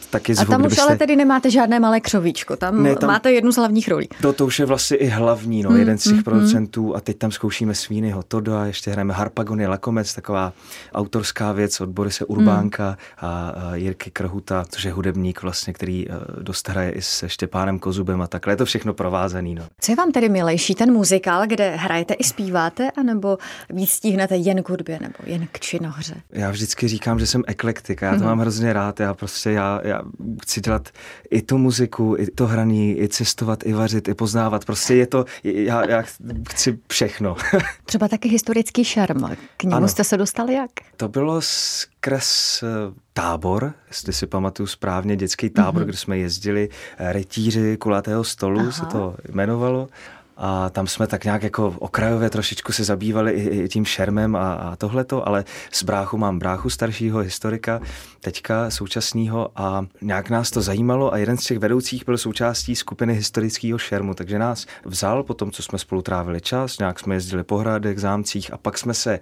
taky 0.09 0.35
zvuk. 0.35 0.49
A 0.49 0.51
tam 0.51 0.61
už 0.61 0.65
kdybyste... 0.65 0.81
ale 0.81 0.97
tedy 0.97 1.15
nemáte 1.15 1.51
žádné 1.51 1.79
malé 1.79 1.99
křovíčko, 1.99 2.55
tam, 2.55 2.83
ne, 2.83 2.95
tam 2.95 3.07
máte 3.07 3.31
jednu 3.31 3.51
z 3.51 3.55
hlavních 3.55 3.87
rolí. 3.87 4.09
To, 4.21 4.33
to 4.33 4.45
už 4.45 4.59
je 4.59 4.65
vlastně 4.65 4.97
i 4.97 5.07
hlavní, 5.07 5.63
no, 5.63 5.69
mm, 5.69 5.77
jeden 5.77 5.97
z 5.97 6.03
těch 6.03 6.13
mm, 6.13 6.23
producentů 6.23 6.95
a 6.95 7.01
teď 7.01 7.17
tam 7.17 7.31
zkoušíme 7.31 7.75
Svínyho 7.75 8.23
Todo 8.23 8.55
a 8.55 8.65
ještě 8.65 8.91
hrajeme 8.91 9.13
Harpagony 9.13 9.67
Lakomec, 9.67 10.13
taková 10.13 10.53
autorská 10.93 11.51
věc 11.51 11.76
od 11.81 11.89
Borise 11.89 12.25
Urbánka 12.25 12.89
mm. 12.89 12.95
a, 13.29 13.53
Jirky 13.73 14.11
Krhuta, 14.11 14.65
což 14.69 14.83
je 14.83 14.91
hudebník 14.91 15.41
vlastně, 15.41 15.73
který 15.73 16.07
uh, 16.07 16.15
dost 16.41 16.69
hraje 16.69 16.91
i 16.91 17.01
se 17.01 17.29
Štěpánem 17.29 17.79
Kozubem 17.79 18.21
a 18.21 18.27
takhle. 18.27 18.53
Je 18.53 18.57
to 18.57 18.65
všechno 18.65 18.93
provázený. 18.93 19.55
No. 19.55 19.63
Co 19.81 19.91
je 19.91 19.95
vám 19.95 20.11
tedy 20.11 20.29
milejší, 20.29 20.75
ten 20.75 20.93
muzikál, 20.93 21.47
kde 21.47 21.75
hrajete 21.75 22.13
i 22.13 22.23
zpíváte, 22.23 22.91
anebo 22.91 23.37
víc 23.69 23.91
stíhnete 23.91 24.35
jen 24.35 24.63
k 24.63 24.69
hudbě 24.69 24.99
nebo 25.01 25.15
jen 25.25 25.47
k 25.51 25.59
činohře? 25.59 26.15
Já 26.31 26.51
vždycky 26.51 26.87
říkám, 26.87 27.19
že 27.19 27.27
jsem 27.27 27.43
eklektik 27.47 28.01
já 28.01 28.11
to 28.11 28.19
mm. 28.19 28.25
mám 28.25 28.39
hrozně 28.39 28.73
rád. 28.73 28.99
Já 28.99 29.13
prostě 29.13 29.51
já, 29.51 29.81
já 29.83 30.01
chci 30.41 30.61
dělat 30.61 30.89
i 31.31 31.41
tu 31.41 31.57
muziku, 31.57 32.15
i 32.19 32.27
to 32.27 32.47
hraní, 32.47 33.01
i 33.01 33.07
cestovat, 33.07 33.65
i 33.65 33.73
vařit, 33.73 34.07
i 34.07 34.13
poznávat. 34.13 34.65
Prostě 34.65 34.95
je 34.95 35.07
to, 35.07 35.25
já, 35.43 35.89
já 35.89 36.03
chci 36.49 36.79
všechno. 36.87 37.35
Třeba 37.85 38.07
taky 38.07 38.29
historický 38.29 38.83
šarm. 38.83 39.35
K 39.57 39.63
němu 39.63 39.75
ano. 39.75 39.87
jste 39.87 40.03
se 40.03 40.17
dostali 40.17 40.53
jak? 40.53 40.71
To 40.97 41.07
bylo 41.07 41.41
skrz 41.67 42.63
eh, 42.63 42.67
tábor, 43.13 43.73
jestli 43.87 44.13
si 44.13 44.27
pamatuju 44.27 44.67
správně, 44.67 45.15
dětský 45.15 45.49
tábor, 45.49 45.81
mm-hmm. 45.81 45.85
kde 45.85 45.97
jsme 45.97 46.17
jezdili, 46.17 46.69
eh, 46.97 47.13
retíři 47.13 47.77
kulatého 47.77 48.23
stolu 48.23 48.59
Aha. 48.59 48.71
se 48.71 48.85
to 48.85 49.15
jmenovalo 49.29 49.89
a 50.37 50.69
tam 50.69 50.87
jsme 50.87 51.07
tak 51.07 51.23
nějak 51.23 51.43
jako 51.43 51.75
okrajově 51.79 52.29
trošičku 52.29 52.71
se 52.71 52.83
zabývali 52.83 53.31
i, 53.31 53.63
i 53.63 53.69
tím 53.69 53.85
šermem 53.85 54.35
a, 54.35 54.53
a 54.53 54.75
tohleto, 54.75 55.27
ale 55.27 55.45
z 55.71 55.83
bráchu 55.83 56.17
mám 56.17 56.39
bráchu 56.39 56.69
staršího 56.69 57.19
historika, 57.19 57.81
teďka 58.21 58.69
současného 58.69 59.49
a 59.55 59.85
nějak 60.01 60.29
nás 60.29 60.51
to 60.51 60.61
zajímalo 60.61 61.13
a 61.13 61.17
jeden 61.17 61.37
z 61.37 61.43
těch 61.45 61.59
vedoucích 61.59 62.05
byl 62.05 62.17
součástí 62.17 62.75
skupiny 62.75 63.13
historického 63.13 63.77
šermu, 63.77 64.13
takže 64.13 64.39
nás 64.39 64.65
vzal 64.85 65.23
po 65.23 65.33
tom, 65.33 65.51
co 65.51 65.63
jsme 65.63 65.79
spolu 65.79 66.01
trávili 66.01 66.41
čas, 66.41 66.79
nějak 66.79 66.99
jsme 66.99 67.15
jezdili 67.15 67.43
po 67.43 67.57
hradech, 67.57 67.99
zámcích 67.99 68.53
a 68.53 68.57
pak 68.57 68.77
jsme 68.77 68.93
se 68.93 69.19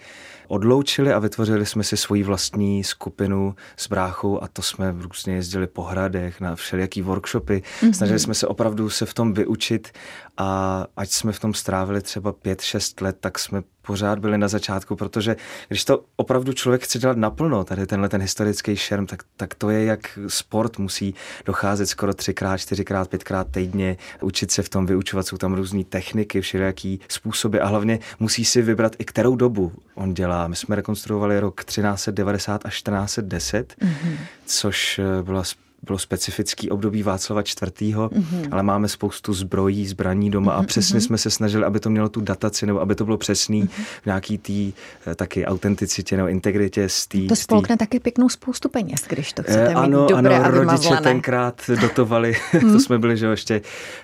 odloučili 0.48 1.14
a 1.14 1.20
vytvořili 1.20 1.66
jsme 1.66 1.84
si 1.84 1.98
svoji 1.98 2.24
vlastní 2.24 2.84
skupinu 2.84 3.56
s 3.78 3.88
bráchou 3.88 4.44
a 4.44 4.48
to 4.48 4.62
jsme 4.62 4.96
různě 4.98 5.36
jezdili 5.36 5.68
po 5.68 5.84
hradech 5.84 6.42
na 6.42 6.56
všelijaký 6.56 7.02
workshopy. 7.02 7.64
Mm-hmm. 7.82 7.94
Snažili 7.94 8.20
jsme 8.20 8.34
se 8.34 8.48
opravdu 8.48 8.90
se 8.90 9.06
v 9.06 9.14
tom 9.14 9.34
vyučit 9.34 9.92
a 10.38 10.86
ať 11.06 11.12
jsme 11.12 11.32
v 11.32 11.40
tom 11.40 11.54
strávili 11.54 12.02
třeba 12.02 12.32
pět, 12.32 12.62
šest 12.62 13.02
let, 13.02 13.18
tak 13.20 13.40
jsme 13.40 13.64
pořád 13.82 14.20
byli 14.20 14.38
na 14.38 14.48
začátku, 14.48 14.96
protože 14.96 15.36
když 15.68 15.86
to 15.86 16.04
opravdu 16.16 16.54
člověk 16.54 16.84
chce 16.84 17.00
dělat 17.00 17.18
naplno, 17.18 17.64
tady 17.64 17.88
tenhle 17.88 18.10
ten 18.10 18.22
historický 18.22 18.76
šerm, 18.76 19.06
tak, 19.06 19.24
tak 19.38 19.54
to 19.54 19.70
je 19.70 19.86
jak 19.86 20.20
sport, 20.28 20.80
musí 20.80 21.16
docházet 21.46 21.86
skoro 21.86 22.14
třikrát, 22.14 22.58
čtyřikrát, 22.58 23.10
pětkrát 23.10 23.48
týdně, 23.52 23.98
učit 24.22 24.52
se 24.52 24.64
v 24.64 24.70
tom, 24.70 24.86
vyučovat, 24.86 25.28
jsou 25.28 25.38
tam 25.38 25.54
různé 25.54 25.84
techniky, 25.84 26.42
všelijaký 26.42 27.00
způsoby 27.08 27.60
a 27.60 27.66
hlavně 27.66 28.00
musí 28.20 28.46
si 28.46 28.62
vybrat 28.62 28.96
i 29.00 29.06
kterou 29.06 29.36
dobu 29.36 29.72
on 29.96 30.14
dělá. 30.14 30.48
My 30.48 30.56
jsme 30.56 30.76
rekonstruovali 30.76 31.40
rok 31.40 31.64
1390 31.64 32.66
až 32.66 32.82
1410, 32.82 33.76
mm-hmm. 33.82 34.18
což 34.46 35.00
byla 35.24 35.44
bylo 35.86 35.98
specifický 35.98 36.70
období 36.70 37.04
Václava 37.04 37.42
IV., 37.42 37.52
mm-hmm. 37.62 38.48
ale 38.52 38.64
máme 38.64 38.88
spoustu 38.88 39.34
zbrojí, 39.34 39.88
zbraní 39.88 40.32
doma 40.32 40.54
a 40.54 40.58
mhm, 40.58 40.66
přesně 40.66 41.00
mm-hmm. 41.00 41.06
jsme 41.06 41.18
se 41.18 41.30
snažili, 41.30 41.66
aby 41.66 41.80
to 41.80 41.90
mělo 41.90 42.10
tu 42.10 42.22
dataci, 42.22 42.66
nebo 42.66 42.82
aby 42.82 42.96
to 42.96 43.06
bylo 43.06 43.18
přesný 43.18 43.64
mm-hmm. 43.64 43.86
v 44.02 44.06
nějaký 44.06 44.38
tý 44.38 44.74
eh, 45.08 45.16
taky 45.16 45.46
autenticitě 45.46 46.18
nebo 46.18 46.30
integritě 46.30 46.90
z 46.90 47.08
tý, 47.08 47.28
To 47.28 47.36
spolkne 47.36 47.78
taky 47.78 48.00
pěknou 48.00 48.30
spoustu 48.30 48.70
peněz, 48.70 49.02
když 49.10 49.34
to 49.34 49.44
chcete 49.44 49.68
eh, 49.68 49.74
ano, 49.74 50.02
mít 50.02 50.10
dobré 50.10 50.36
ano, 50.36 50.46
a 50.46 50.48
rodiče 50.48 50.96
tenkrát 51.04 51.62
dotovali, 51.82 52.34
to 52.52 52.68
mhm. 52.68 52.80
jsme 52.80 53.00
byli, 53.00 53.18
že 53.18 53.26
ještě 53.26 53.62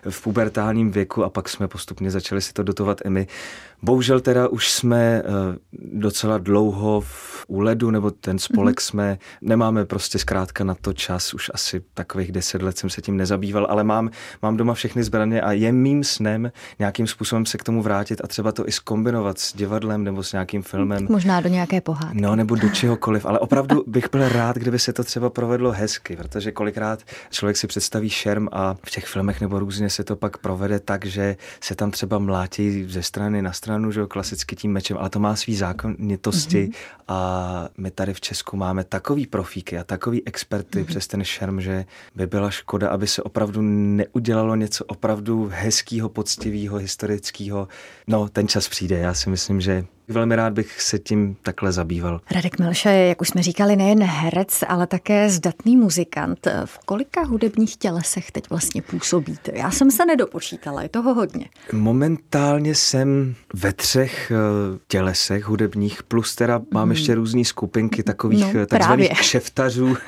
v 0.10 0.24
pubertálním 0.24 0.92
věku 0.92 1.24
a 1.24 1.30
pak 1.30 1.50
jsme 1.50 1.68
postupně 1.68 2.12
začali 2.12 2.42
si 2.42 2.54
to 2.54 2.64
dotovat 2.64 3.02
i 3.06 3.10
my. 3.10 3.28
Bohužel 3.84 4.20
teda 4.20 4.48
už 4.48 4.72
jsme 4.72 4.98
eh, 5.00 5.24
docela 5.94 6.38
dlouho 6.38 7.02
v 7.02 7.46
úledu, 7.48 7.92
nebo 7.92 8.12
ten 8.12 8.40
spolek 8.40 8.80
mm-hmm. 8.80 8.84
jsme, 8.84 9.18
nemáme 9.42 9.86
prostě 9.86 10.20
zkrátka 10.20 10.64
na 10.64 10.76
to 10.76 10.94
čas, 10.94 11.34
už 11.34 11.52
asi 11.54 11.82
takových 11.94 12.32
deset 12.32 12.62
let 12.62 12.78
jsem 12.78 12.90
se 12.90 13.02
tím 13.02 13.18
nezabýval, 13.18 13.68
ale 13.70 13.84
mám, 13.84 14.10
mám 14.42 14.58
doma 14.58 14.74
všechny 14.74 15.04
zbraně 15.04 15.42
a 15.42 15.52
je 15.52 15.72
mým 15.72 16.04
snem 16.04 16.52
nějakým 16.80 17.08
způsobem 17.08 17.46
se 17.46 17.58
k 17.58 17.64
tomu 17.64 17.82
vrátit 17.82 18.22
a 18.24 18.28
třeba 18.28 18.52
to 18.52 18.68
i 18.68 18.72
skombinovat 18.72 19.40
s 19.40 19.54
divadlem 19.54 20.04
nebo 20.04 20.24
s 20.24 20.32
nějakým 20.32 20.64
filmem. 20.64 21.08
Možná 21.10 21.42
do 21.42 21.50
nějaké 21.50 21.82
pohádky. 21.82 22.22
No, 22.22 22.36
nebo 22.36 22.56
do 22.56 22.70
čehokoliv, 22.70 23.26
ale 23.26 23.40
opravdu 23.40 23.84
bych 23.88 24.12
byl 24.12 24.30
rád, 24.30 24.58
kdyby 24.58 24.80
se 24.80 24.94
to 24.94 25.04
třeba 25.04 25.30
provedlo 25.30 25.72
hezky, 25.72 26.16
protože 26.16 26.52
kolikrát 26.52 27.00
člověk 27.30 27.58
si 27.58 27.68
představí 27.68 28.10
šerm 28.10 28.48
a 28.52 28.76
v 28.86 28.90
těch 28.90 29.06
filmech 29.06 29.42
nebo 29.42 29.60
různě 29.60 29.90
se 29.90 30.04
to 30.04 30.16
pak 30.16 30.38
provede 30.38 30.80
tak, 30.80 31.06
že 31.06 31.36
se 31.62 31.76
tam 31.76 31.92
třeba 31.92 32.20
mlátí 32.20 32.86
ze 32.90 33.04
strany 33.04 33.42
na 33.42 33.52
stranu 33.52 33.71
stranu, 33.72 33.92
že 33.92 34.00
jo, 34.00 34.08
klasicky 34.08 34.56
tím 34.56 34.72
mečem, 34.72 34.98
ale 34.98 35.10
to 35.10 35.20
má 35.20 35.36
svý 35.36 35.56
zákonitosti 35.56 36.68
mm-hmm. 36.68 37.04
a 37.08 37.70
my 37.78 37.92
tady 37.92 38.14
v 38.14 38.22
Česku 38.22 38.58
máme 38.58 38.84
takový 38.84 39.28
profíky 39.28 39.78
a 39.78 39.84
takový 39.84 40.28
experty 40.28 40.80
mm-hmm. 40.80 40.86
přes 40.86 41.08
ten 41.08 41.24
šerm, 41.24 41.62
že 41.62 41.86
by 42.16 42.28
byla 42.28 42.50
škoda, 42.50 42.90
aby 42.90 43.08
se 43.08 43.24
opravdu 43.24 43.62
neudělalo 43.62 44.56
něco 44.56 44.86
opravdu 44.86 45.52
hezkého, 45.54 46.10
poctivého, 46.10 46.78
historického. 46.78 47.68
No, 48.08 48.30
ten 48.30 48.48
čas 48.48 48.68
přijde. 48.70 48.98
Já 48.98 49.14
si 49.14 49.30
myslím, 49.30 49.62
že 49.62 49.86
Velmi 50.12 50.36
rád 50.36 50.54
bych 50.54 50.82
se 50.82 51.00
tím 51.00 51.36
takhle 51.42 51.72
zabýval. 51.72 52.22
Radek 52.32 52.60
Milša 52.60 52.90
je, 52.90 53.08
jak 53.08 53.22
už 53.22 53.28
jsme 53.28 53.44
říkali, 53.44 53.76
nejen 53.76 54.04
herec, 54.04 54.64
ale 54.68 54.88
také 54.88 55.30
zdatný 55.30 55.78
muzikant. 55.78 56.48
V 56.66 56.80
kolika 56.86 57.24
hudebních 57.24 57.78
tělesech 57.78 58.32
teď 58.32 58.50
vlastně 58.50 58.82
působíte? 58.82 59.52
Já 59.56 59.72
jsem 59.72 59.92
se 59.92 60.06
nedopočítala, 60.06 60.84
je 60.84 60.90
toho 60.90 61.14
hodně. 61.14 61.46
Momentálně 61.74 62.76
jsem 62.76 63.36
ve 63.54 63.74
třech 63.74 64.32
eh, 64.32 64.80
tělesech 64.88 65.44
hudebních, 65.44 66.04
plus 66.04 66.36
teda 66.36 66.62
mám 66.72 66.84
hmm. 66.84 66.92
ještě 66.92 67.16
různé 67.16 67.46
skupinky 67.46 68.04
takových 68.04 68.54
no, 68.54 68.62
eh, 68.62 68.66
takzvaných 68.66 69.08
právě. 69.08 69.22
kšeftařů. 69.22 69.98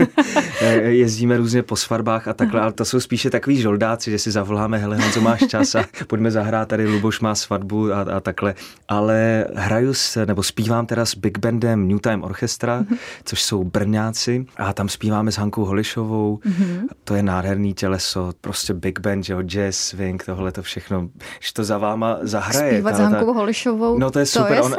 Eh, 0.62 0.76
jezdíme 0.76 1.38
různě 1.38 1.64
po 1.64 1.76
svatbách 1.76 2.28
a 2.28 2.34
takhle, 2.34 2.62
ale 2.62 2.74
to 2.74 2.86
jsou 2.86 3.00
spíše 3.00 3.30
takový 3.30 3.62
žoldáci, 3.62 4.12
že 4.12 4.20
si 4.20 4.32
zavoláme, 4.32 4.78
hele 4.78 4.98
Honzo, 4.98 5.22
máš 5.22 5.48
čas 5.48 5.76
a 5.76 5.86
pojďme 6.08 6.32
zahrát, 6.32 6.68
tady 6.68 6.88
Luboš 6.88 7.20
má 7.20 7.36
svatbu 7.36 7.94
a, 7.94 8.02
a 8.02 8.20
takhle. 8.20 8.56
Ale 8.88 9.46
hraju 9.56 9.93
s, 9.94 10.26
nebo 10.26 10.44
zpívám 10.44 10.86
teda 10.86 11.06
s 11.06 11.16
Big 11.16 11.38
Bandem 11.38 11.88
New 11.88 12.00
Time 12.00 12.24
Orchestra, 12.24 12.82
mm-hmm. 12.82 12.98
což 13.24 13.44
jsou 13.44 13.64
Brňáci 13.64 14.46
a 14.58 14.74
tam 14.74 14.90
zpíváme 14.90 15.32
s 15.32 15.36
Hankou 15.36 15.66
Holišovou. 15.66 16.38
Mm-hmm. 16.38 16.88
To 17.04 17.16
je 17.16 17.24
nádherný 17.24 17.74
těleso, 17.74 18.32
prostě 18.42 18.74
Big 18.74 19.00
Band, 19.00 19.30
jo, 19.30 19.42
jazz, 19.42 19.76
swing, 19.78 20.26
tohle 20.26 20.52
to 20.52 20.62
všechno, 20.62 21.10
že 21.40 21.54
to 21.54 21.64
za 21.64 21.78
váma 21.78 22.18
zahraje. 22.22 22.72
Zpívat 22.72 22.96
s 22.96 23.00
Hankou 23.00 23.34
Holišovou, 23.34 23.98
No 23.98 24.12
to 24.12 24.20
je 24.20 24.26
super, 24.26 24.48
to 24.48 24.54
je 24.54 24.62
On, 24.62 24.76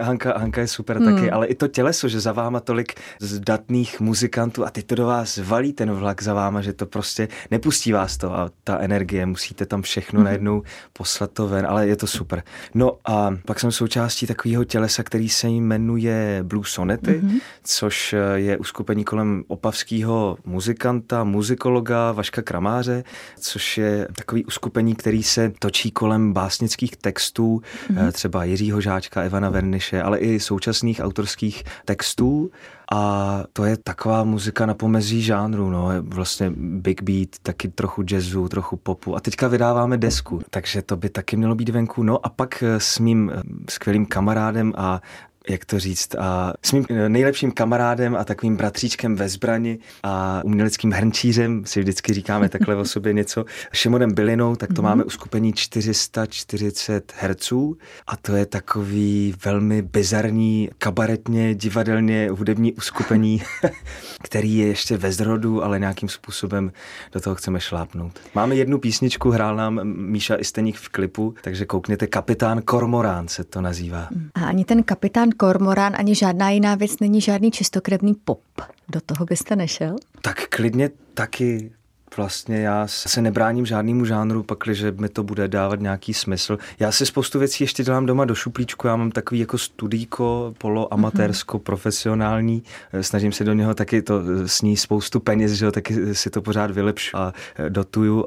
Hanka, 0.00 0.38
Hanka 0.38 0.60
je 0.60 0.68
super 0.68 1.00
mm. 1.00 1.14
taky, 1.14 1.30
ale 1.30 1.46
i 1.46 1.54
to 1.54 1.68
těleso, 1.68 2.08
že 2.08 2.20
za 2.20 2.32
váma 2.32 2.60
tolik 2.60 2.94
zdatných 3.20 4.00
muzikantů 4.00 4.66
a 4.66 4.70
teď 4.70 4.86
to 4.86 4.94
do 4.94 5.06
vás 5.06 5.38
valí 5.38 5.72
ten 5.72 5.92
vlak 5.92 6.22
za 6.22 6.34
váma, 6.34 6.60
že 6.60 6.72
to 6.72 6.86
prostě 6.86 7.28
nepustí 7.50 7.92
vás 7.92 8.16
to 8.16 8.34
a 8.34 8.50
ta 8.64 8.78
energie, 8.78 9.26
musíte 9.26 9.66
tam 9.66 9.82
všechno 9.82 10.20
mm. 10.20 10.24
najednou 10.24 10.62
poslat 10.92 11.30
to 11.30 11.48
ven, 11.48 11.66
ale 11.66 11.86
je 11.86 11.96
to 11.96 12.06
super. 12.06 12.42
No 12.74 12.98
a 13.04 13.36
pak 13.44 13.60
jsem 13.60 13.72
součástí 13.72 14.26
takového 14.26 14.57
tělesa, 14.64 15.02
který 15.02 15.28
se 15.28 15.48
jmenuje 15.48 16.40
Blue 16.42 16.64
Sonety, 16.66 17.20
mm-hmm. 17.22 17.40
což 17.64 18.14
je 18.34 18.58
uskupení 18.58 19.04
kolem 19.04 19.44
opavského 19.48 20.38
muzikanta, 20.44 21.24
muzikologa 21.24 22.12
Vaška 22.12 22.42
Kramáře, 22.42 23.04
což 23.40 23.78
je 23.78 24.08
takový 24.16 24.44
uskupení, 24.44 24.94
který 24.94 25.22
se 25.22 25.52
točí 25.58 25.90
kolem 25.90 26.32
básnických 26.32 26.96
textů, 26.96 27.62
mm-hmm. 27.90 28.12
třeba 28.12 28.44
Jiřího 28.44 28.80
Žáčka, 28.80 29.24
Ivana 29.24 29.50
Verniše, 29.50 30.02
ale 30.02 30.18
i 30.18 30.40
současných 30.40 31.00
autorských 31.00 31.64
textů. 31.84 32.50
A 32.92 33.44
to 33.52 33.64
je 33.64 33.76
taková 33.76 34.24
muzika 34.24 34.66
na 34.66 34.74
pomezí 34.74 35.22
žánru, 35.22 35.70
no, 35.70 35.88
vlastně 36.02 36.52
big 36.56 37.02
beat, 37.02 37.28
taky 37.42 37.68
trochu 37.68 38.04
jazzu, 38.10 38.48
trochu 38.48 38.76
popu. 38.76 39.16
A 39.16 39.20
teďka 39.20 39.48
vydáváme 39.48 39.96
desku, 39.96 40.40
takže 40.50 40.82
to 40.82 40.96
by 40.96 41.08
taky 41.08 41.36
mělo 41.36 41.54
být 41.54 41.68
venku. 41.68 42.02
No 42.02 42.26
a 42.26 42.28
pak 42.28 42.62
s 42.62 42.98
mým 42.98 43.32
skvělým 43.68 44.06
kamarádem 44.06 44.72
a 44.76 45.00
jak 45.48 45.64
to 45.64 45.78
říct, 45.78 46.14
a 46.14 46.52
s 46.62 46.72
mým 46.72 46.84
nejlepším 47.08 47.52
kamarádem 47.52 48.16
a 48.16 48.24
takovým 48.24 48.56
bratříčkem 48.56 49.16
ve 49.16 49.28
zbrani 49.28 49.78
a 50.02 50.40
uměleckým 50.44 50.92
hrnčířem, 50.92 51.62
si 51.66 51.80
vždycky 51.80 52.14
říkáme 52.14 52.48
takhle 52.48 52.76
o 52.76 52.84
sobě 52.84 53.12
něco, 53.12 53.44
Šimonem 53.72 54.14
Bylinou, 54.14 54.56
tak 54.56 54.68
to 54.68 54.74
mm-hmm. 54.74 54.84
máme 54.84 55.04
uskupení 55.04 55.52
440 55.52 57.12
herců 57.18 57.78
a 58.06 58.16
to 58.16 58.36
je 58.36 58.46
takový 58.46 59.34
velmi 59.44 59.82
bizarní, 59.82 60.70
kabaretně, 60.78 61.54
divadelně 61.54 62.30
hudební 62.30 62.72
uskupení, 62.72 63.42
který 64.22 64.58
je 64.58 64.66
ještě 64.66 64.96
ve 64.96 65.12
zrodu, 65.12 65.64
ale 65.64 65.78
nějakým 65.78 66.08
způsobem 66.08 66.72
do 67.12 67.20
toho 67.20 67.36
chceme 67.36 67.60
šlápnout. 67.60 68.18
Máme 68.34 68.54
jednu 68.54 68.78
písničku, 68.78 69.30
hrál 69.30 69.56
nám 69.56 69.80
Míša 69.84 70.36
Isteník 70.36 70.76
v 70.76 70.88
klipu, 70.88 71.34
takže 71.42 71.64
koukněte, 71.64 72.06
Kapitán 72.06 72.62
Kormorán 72.62 73.28
se 73.28 73.44
to 73.44 73.60
nazývá. 73.60 74.08
A 74.34 74.44
ani 74.44 74.64
ten 74.64 74.82
kapitán 74.82 75.28
kormorán 75.38 75.92
ani 75.98 76.14
žádná 76.14 76.50
jiná 76.50 76.74
věc 76.74 77.00
není 77.00 77.20
žádný 77.20 77.50
čistokrevný 77.50 78.14
pop. 78.14 78.40
Do 78.88 79.00
toho 79.00 79.24
byste 79.24 79.56
nešel? 79.56 79.96
Tak 80.22 80.48
klidně 80.48 80.90
taky 81.14 81.72
vlastně 82.16 82.60
já 82.60 82.86
se 82.86 83.22
nebráním 83.22 83.66
žádnému 83.66 84.04
žánru, 84.04 84.42
pakliže 84.42 84.92
mi 84.92 85.08
to 85.08 85.22
bude 85.22 85.48
dávat 85.48 85.80
nějaký 85.80 86.14
smysl. 86.14 86.58
Já 86.78 86.92
si 86.92 87.06
spoustu 87.06 87.38
věcí 87.38 87.64
ještě 87.64 87.84
dělám 87.84 88.06
doma 88.06 88.24
do 88.24 88.34
šuplíčku, 88.34 88.86
já 88.86 88.96
mám 88.96 89.10
takový 89.10 89.40
jako 89.40 89.58
studíko, 89.58 90.54
poloamatérsko, 90.58 91.58
profesionální, 91.58 92.62
snažím 93.00 93.32
se 93.32 93.44
do 93.44 93.52
něho 93.52 93.74
taky 93.74 94.02
to 94.02 94.22
sní 94.46 94.76
spoustu 94.76 95.20
peněz, 95.20 95.52
že 95.52 95.64
jo, 95.64 95.72
taky 95.72 96.14
si 96.14 96.30
to 96.30 96.42
pořád 96.42 96.70
vylepšu 96.70 97.16
a 97.16 97.32
dotuju 97.68 98.24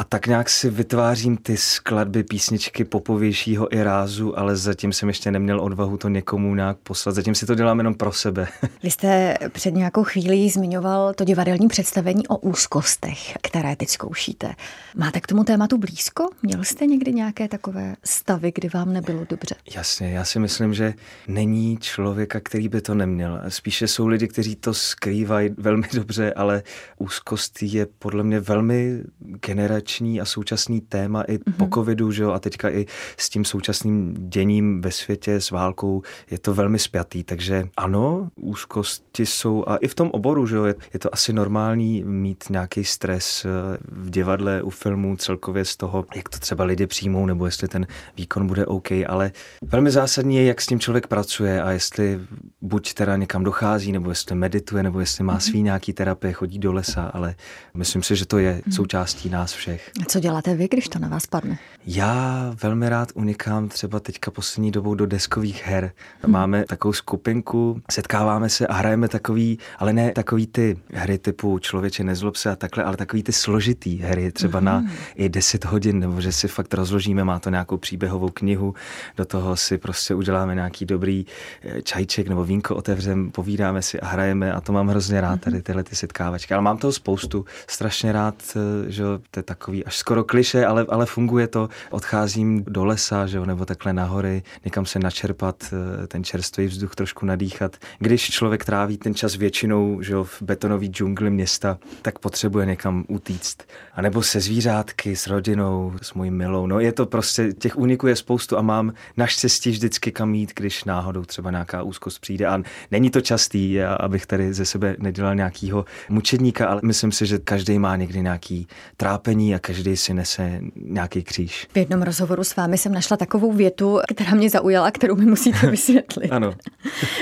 a 0.00 0.04
tak 0.04 0.26
nějak 0.26 0.50
si 0.50 0.70
vytvářím 0.70 1.36
ty 1.36 1.56
skladby, 1.56 2.22
písničky 2.22 2.84
popovějšího 2.84 3.74
i 3.74 3.82
rázu, 3.82 4.38
ale 4.38 4.56
zatím 4.56 4.92
jsem 4.92 5.08
ještě 5.08 5.30
neměl 5.30 5.60
odvahu 5.60 5.96
to 5.96 6.08
někomu 6.08 6.54
nějak 6.54 6.76
poslat. 6.76 7.14
Zatím 7.14 7.34
si 7.34 7.46
to 7.46 7.54
dělám 7.54 7.78
jenom 7.78 7.94
pro 7.94 8.12
sebe. 8.12 8.48
Vy 8.82 8.90
jste 8.90 9.36
před 9.52 9.74
nějakou 9.74 10.04
chvílí 10.04 10.50
zmiňoval 10.50 11.14
to 11.14 11.24
divadelní 11.24 11.68
představení 11.68 12.28
o 12.28 12.36
úzkostech, 12.36 13.18
které 13.42 13.76
teď 13.76 13.88
zkoušíte. 13.88 14.54
Máte 14.96 15.20
k 15.20 15.26
tomu 15.26 15.44
tématu 15.44 15.78
blízko? 15.78 16.28
Měl 16.42 16.64
jste 16.64 16.86
někdy 16.86 17.12
nějaké 17.12 17.48
takové 17.48 17.96
stavy, 18.04 18.52
kdy 18.54 18.68
vám 18.68 18.92
nebylo 18.92 19.24
dobře? 19.28 19.54
Jasně, 19.76 20.10
já 20.10 20.24
si 20.24 20.38
myslím, 20.38 20.74
že 20.74 20.94
není 21.28 21.78
člověka, 21.80 22.40
který 22.40 22.68
by 22.68 22.80
to 22.80 22.94
neměl. 22.94 23.40
Spíše 23.48 23.88
jsou 23.88 24.06
lidi, 24.06 24.28
kteří 24.28 24.56
to 24.56 24.74
skrývají 24.74 25.50
velmi 25.58 25.88
dobře, 25.94 26.32
ale 26.32 26.62
úzkost 26.98 27.62
je 27.62 27.86
podle 27.98 28.22
mě 28.22 28.40
velmi 28.40 29.02
generační 29.20 29.89
aktuální 29.90 30.20
a 30.20 30.24
současný 30.24 30.80
téma 30.80 31.22
i 31.22 31.36
mm-hmm. 31.36 31.52
po 31.56 31.68
covidu, 31.74 32.12
že 32.12 32.22
jo, 32.22 32.32
a 32.32 32.38
teďka 32.38 32.70
i 32.70 32.86
s 33.16 33.28
tím 33.28 33.44
současným 33.44 34.14
děním 34.28 34.80
ve 34.80 34.90
světě, 34.90 35.40
s 35.40 35.50
válkou, 35.50 36.02
je 36.30 36.38
to 36.38 36.54
velmi 36.54 36.78
spjatý, 36.78 37.24
takže 37.24 37.68
ano, 37.76 38.30
úzkosti 38.36 39.26
jsou 39.26 39.64
a 39.66 39.76
i 39.76 39.88
v 39.88 39.94
tom 39.94 40.10
oboru, 40.12 40.46
že 40.46 40.56
jo, 40.56 40.64
je, 40.64 40.74
je 40.92 40.98
to 40.98 41.14
asi 41.14 41.32
normální 41.32 42.04
mít 42.04 42.44
nějaký 42.50 42.84
stres 42.84 43.44
eh, 43.44 43.78
v 43.88 44.10
divadle, 44.10 44.62
u 44.62 44.70
filmů, 44.70 45.16
celkově 45.16 45.64
z 45.64 45.76
toho, 45.76 46.06
jak 46.14 46.28
to 46.28 46.38
třeba 46.38 46.64
lidi 46.64 46.86
přijmou, 46.86 47.26
nebo 47.26 47.46
jestli 47.46 47.68
ten 47.68 47.86
výkon 48.16 48.46
bude 48.46 48.66
OK, 48.66 48.88
ale 49.06 49.32
velmi 49.62 49.90
zásadní 49.90 50.36
je, 50.36 50.44
jak 50.44 50.60
s 50.60 50.66
tím 50.66 50.80
člověk 50.80 51.06
pracuje 51.06 51.62
a 51.62 51.70
jestli 51.70 52.20
buď 52.60 52.94
teda 52.94 53.16
někam 53.16 53.44
dochází, 53.44 53.92
nebo 53.92 54.10
jestli 54.10 54.34
medituje, 54.34 54.82
nebo 54.82 55.00
jestli 55.00 55.24
má 55.24 55.32
mhm. 55.32 55.40
svý 55.40 55.62
nějaký 55.62 55.92
terapie, 55.92 56.32
chodí 56.32 56.58
do 56.58 56.72
lesa, 56.72 57.10
ale 57.14 57.34
myslím 57.74 58.02
si, 58.02 58.16
že 58.16 58.26
to 58.26 58.38
je 58.38 58.52
mhm. 58.52 58.72
součástí 58.72 59.28
nás 59.28 59.52
všech 59.52 59.79
všech. 59.80 59.92
A 60.02 60.04
co 60.08 60.20
děláte 60.20 60.54
vy, 60.54 60.68
když 60.68 60.88
to 60.88 60.98
na 60.98 61.08
vás 61.08 61.26
padne? 61.26 61.58
Já 61.86 62.54
velmi 62.62 62.88
rád 62.88 63.08
unikám 63.14 63.68
třeba 63.68 64.00
teďka 64.00 64.30
poslední 64.30 64.70
dobou 64.70 64.94
do 64.94 65.06
deskových 65.06 65.66
her. 65.66 65.92
Hmm. 66.22 66.32
Máme 66.32 66.64
takovou 66.64 66.92
skupinku, 66.92 67.80
setkáváme 67.90 68.48
se 68.48 68.66
a 68.66 68.74
hrajeme 68.74 69.08
takový, 69.08 69.58
ale 69.78 69.92
ne 69.92 70.12
takový 70.12 70.46
ty 70.46 70.78
hry 70.92 71.18
typu 71.18 71.58
člověče 71.58 72.04
nezlob 72.04 72.36
se 72.36 72.50
a 72.50 72.56
takhle, 72.56 72.84
ale 72.84 72.96
takový 72.96 73.22
ty 73.22 73.32
složitý 73.32 73.98
hry, 73.98 74.32
třeba 74.32 74.58
hmm. 74.58 74.66
na 74.66 74.84
i 75.14 75.28
10 75.28 75.64
hodin, 75.64 75.98
nebo 75.98 76.20
že 76.20 76.32
si 76.32 76.48
fakt 76.48 76.74
rozložíme, 76.74 77.24
má 77.24 77.38
to 77.38 77.50
nějakou 77.50 77.76
příběhovou 77.76 78.28
knihu, 78.28 78.74
do 79.16 79.24
toho 79.24 79.56
si 79.56 79.78
prostě 79.78 80.14
uděláme 80.14 80.54
nějaký 80.54 80.84
dobrý 80.84 81.26
eh, 81.62 81.82
čajček 81.82 82.28
nebo 82.28 82.44
vínko 82.44 82.76
otevřem, 82.76 83.30
povídáme 83.30 83.82
si 83.82 84.00
a 84.00 84.06
hrajeme 84.06 84.52
a 84.52 84.60
to 84.60 84.72
mám 84.72 84.88
hrozně 84.88 85.20
rád, 85.20 85.40
tady 85.40 85.62
tyhle 85.62 85.84
ty 85.84 85.96
setkávačky. 85.96 86.54
Ale 86.54 86.62
mám 86.62 86.78
toho 86.78 86.92
spoustu, 86.92 87.44
strašně 87.66 88.12
rád, 88.12 88.34
eh, 88.56 88.90
že 88.90 89.02
to 89.30 89.38
je 89.38 89.42
takový 89.60 89.84
až 89.84 89.96
skoro 89.96 90.24
kliše, 90.24 90.66
ale, 90.66 90.86
ale 90.88 91.06
funguje 91.06 91.48
to. 91.48 91.68
Odcházím 91.90 92.64
do 92.68 92.84
lesa, 92.84 93.26
že 93.26 93.36
jo, 93.36 93.44
nebo 93.44 93.64
takhle 93.64 93.92
nahory, 93.92 94.42
někam 94.64 94.86
se 94.86 94.98
načerpat, 94.98 95.74
eh, 96.02 96.06
ten 96.06 96.24
čerstvý 96.24 96.66
vzduch 96.66 96.94
trošku 96.94 97.26
nadýchat. 97.26 97.76
Když 97.98 98.30
člověk 98.30 98.64
tráví 98.64 98.96
ten 98.96 99.14
čas 99.14 99.36
většinou, 99.36 100.02
že 100.02 100.12
jo, 100.12 100.24
v 100.24 100.42
betonový 100.42 100.88
džungli 100.88 101.30
města, 101.30 101.78
tak 102.02 102.18
potřebuje 102.18 102.66
někam 102.66 103.04
utíct. 103.08 103.62
A 103.94 104.02
nebo 104.02 104.22
se 104.22 104.40
zvířátky, 104.40 105.16
s 105.16 105.26
rodinou, 105.26 105.92
s 106.02 106.14
mojí 106.14 106.30
milou. 106.30 106.66
No 106.66 106.80
je 106.80 106.92
to 106.92 107.06
prostě, 107.06 107.52
těch 107.52 107.76
úniků 107.76 108.06
je 108.06 108.16
spoustu 108.16 108.58
a 108.58 108.62
mám 108.62 108.92
naštěstí 109.16 109.70
vždycky 109.70 110.12
kam 110.12 110.34
jít, 110.34 110.52
když 110.56 110.84
náhodou 110.84 111.24
třeba 111.24 111.50
nějaká 111.50 111.82
úzkost 111.82 112.20
přijde. 112.20 112.46
A 112.46 112.62
není 112.90 113.10
to 113.10 113.20
častý, 113.20 113.82
abych 113.82 114.26
tady 114.26 114.54
ze 114.54 114.64
sebe 114.64 114.96
nedělal 114.98 115.34
nějakýho 115.34 115.84
mučedníka, 116.08 116.66
ale 116.66 116.80
myslím 116.84 117.12
si, 117.12 117.26
že 117.26 117.38
každý 117.38 117.78
má 117.78 117.96
někdy 117.96 118.22
nějaký 118.22 118.66
trápení 118.96 119.49
a 119.54 119.58
každý 119.58 119.96
si 119.96 120.14
nese 120.14 120.60
nějaký 120.84 121.22
kříž. 121.22 121.68
V 121.72 121.78
jednom 121.78 122.02
rozhovoru 122.02 122.44
s 122.44 122.56
vámi 122.56 122.78
jsem 122.78 122.92
našla 122.92 123.16
takovou 123.16 123.52
větu, 123.52 123.98
která 124.14 124.34
mě 124.34 124.50
zaujala, 124.50 124.90
kterou 124.90 125.16
mi 125.16 125.24
musíte 125.24 125.66
vysvětlit. 125.70 126.32
ano. 126.32 126.54